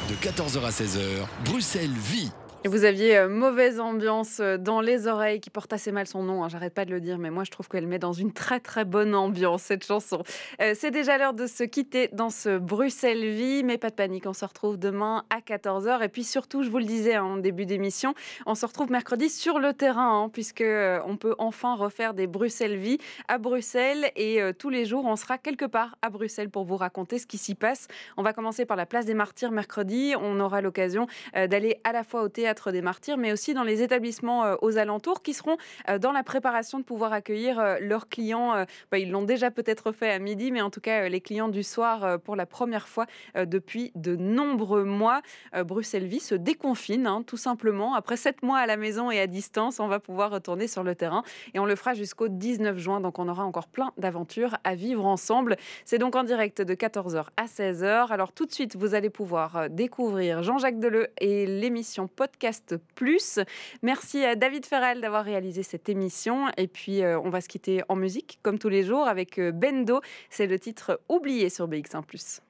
de 0.09 0.15
14h 0.15 0.65
à 0.65 0.69
16h, 0.69 1.25
Bruxelles 1.45 1.89
Vie. 1.91 2.31
Vous 2.65 2.83
aviez 2.83 3.15
euh, 3.15 3.29
mauvaise 3.29 3.79
ambiance 3.79 4.41
euh, 4.41 4.57
dans 4.57 4.81
les 4.81 5.07
oreilles 5.07 5.39
qui 5.39 5.49
porte 5.49 5.71
assez 5.71 5.93
mal 5.93 6.07
son 6.07 6.23
nom, 6.23 6.43
hein, 6.43 6.49
j'arrête 6.49 6.73
pas 6.73 6.83
de 6.83 6.91
le 6.91 6.99
dire, 6.99 7.17
mais 7.17 7.29
moi 7.29 7.45
je 7.45 7.51
trouve 7.51 7.69
qu'elle 7.69 7.87
met 7.87 7.99
dans 7.99 8.11
une 8.11 8.33
très 8.33 8.59
très 8.59 8.83
bonne 8.83 9.15
ambiance 9.15 9.63
cette 9.63 9.85
chanson. 9.85 10.23
Euh, 10.61 10.73
c'est 10.75 10.91
déjà 10.91 11.17
l'heure 11.17 11.33
de 11.33 11.47
se 11.47 11.63
quitter 11.63 12.09
dans 12.11 12.29
ce 12.29 12.57
Bruxelles 12.57 13.29
Vie, 13.29 13.63
mais 13.63 13.77
pas 13.77 13.89
de 13.89 13.95
panique, 13.95 14.25
on 14.25 14.33
se 14.33 14.43
retrouve 14.43 14.77
demain 14.77 15.23
à 15.29 15.39
14h. 15.39 16.03
Et 16.03 16.09
puis 16.09 16.25
surtout, 16.25 16.63
je 16.63 16.69
vous 16.69 16.79
le 16.79 16.83
disais 16.83 17.15
hein, 17.15 17.23
en 17.23 17.37
début 17.37 17.65
d'émission, 17.65 18.13
on 18.45 18.55
se 18.55 18.65
retrouve 18.65 18.91
mercredi 18.91 19.29
sur 19.29 19.59
le 19.59 19.71
terrain, 19.71 20.23
hein, 20.23 20.29
puisque 20.29 20.57
peut 20.57 21.35
enfin 21.37 21.75
refaire 21.75 22.13
des 22.13 22.27
Bruxelles 22.27 22.77
Vie 22.77 22.97
à 23.29 23.37
Bruxelles. 23.37 24.11
Et 24.17 24.41
tous 24.57 24.69
les 24.69 24.83
jours, 24.83 25.05
on 25.05 25.15
sera 25.15 25.37
quelque 25.37 25.65
part 25.65 25.95
à 26.01 26.09
Bruxelles 26.09 26.49
pour 26.49 26.65
vous 26.65 26.77
raconter 26.77 27.19
ce 27.19 27.25
qui 27.27 27.37
s'y 27.37 27.55
passe. 27.55 27.87
On 28.17 28.23
va 28.23 28.33
commencer 28.33 28.65
par 28.65 28.77
la 28.77 28.85
place 28.85 29.05
des 29.05 29.13
Martyrs 29.13 29.51
mercredi. 29.51 30.13
On 30.19 30.39
aura 30.39 30.61
l'occasion 30.61 31.07
d'aller 31.33 31.79
à 31.83 31.91
la 31.91 32.03
fois 32.03 32.21
au 32.21 32.29
théâtre 32.29 32.49
des 32.72 32.82
Martyrs, 32.82 33.18
mais 33.18 33.32
aussi 33.32 33.53
dans 33.53 33.63
les 33.63 33.82
établissements 33.82 34.44
euh, 34.44 34.56
aux 34.62 34.77
alentours 34.77 35.22
qui 35.22 35.34
seront 35.34 35.58
euh, 35.88 36.00
dans 36.00 36.12
la 36.12 36.24
préparation 36.24 36.79
de 36.79 36.84
pouvoir 36.84 37.13
accueillir 37.13 37.60
euh, 37.60 37.77
leurs 37.79 38.10
clients. 38.10 38.65
Bah, 38.91 38.98
ils 38.98 39.12
l'ont 39.12 39.24
déjà 39.24 39.51
peut-être 39.51 39.91
fait 39.91 40.10
à 40.10 40.20
midi, 40.20 40.51
mais 40.51 40.62
en 40.62 40.70
tout 40.70 40.82
cas 40.82 41.08
les 41.08 41.22
clients 41.22 41.50
du 41.50 41.63
soir 41.63 42.20
pour 42.20 42.36
la 42.36 42.46
première 42.46 42.88
fois 42.88 43.06
depuis 43.36 43.91
de 43.96 44.15
nombreux 44.15 44.84
mois. 44.84 45.22
Bruxelles 45.65 46.08
Vie 46.08 46.20
se 46.20 46.36
déconfine, 46.36 47.08
hein, 47.08 47.24
tout 47.25 47.38
simplement. 47.38 47.94
Après 47.94 48.18
sept 48.18 48.42
mois 48.44 48.59
à 48.59 48.66
la 48.66 48.77
maison 48.77 49.12
et 49.12 49.20
à 49.20 49.27
distance, 49.27 49.79
on 49.79 49.88
va 49.88 50.00
pouvoir 50.00 50.31
retourner 50.31 50.68
sur 50.68 50.83
le 50.83 50.96
terrain 50.96 51.24
et 51.53 51.59
on 51.59 51.66
le 51.66 51.75
fera 51.75 51.94
jusqu'au 51.94 52.27
19 52.27 52.77
juin. 52.77 53.01
Donc 53.01 53.20
on 53.20 53.27
aura 53.27 53.44
encore 53.44 53.68
plein 53.68 53.92
d'aventures 53.98 54.57
à 54.64 54.75
vivre 54.75 55.05
ensemble. 55.05 55.57
C'est 55.85 56.00
donc 56.00 56.16
en 56.16 56.24
direct 56.24 56.62
de 56.62 56.74
14h 56.74 57.25
à 57.38 57.46
16h. 57.46 58.07
Alors 58.09 58.31
tout 58.31 58.46
de 58.46 58.51
suite, 58.51 58.75
vous 58.75 58.96
allez 58.96 59.09
pouvoir 59.09 59.70
découvrir 59.70 60.44
Jean-Jacques 60.44 60.79
Deleu 60.79 61.07
et 61.20 61.46
l'émission 61.46 62.07
podcast 62.07 62.38
plus. 62.95 63.39
Merci 63.81 64.23
à 64.23 64.35
David 64.35 64.65
Ferrel 64.65 65.01
d'avoir 65.01 65.23
réalisé 65.23 65.63
cette 65.63 65.89
émission. 65.89 66.47
Et 66.57 66.67
puis, 66.67 67.03
euh, 67.03 67.19
on 67.19 67.29
va 67.29 67.41
se 67.41 67.47
quitter 67.47 67.81
en 67.89 67.95
musique, 67.95 68.39
comme 68.41 68.59
tous 68.59 68.69
les 68.69 68.83
jours, 68.83 69.07
avec 69.07 69.39
euh, 69.39 69.51
Bendo. 69.51 70.01
C'est 70.29 70.47
le 70.47 70.59
titre 70.59 71.01
oublié 71.09 71.49
sur 71.49 71.67
BX1⁇ 71.67 72.03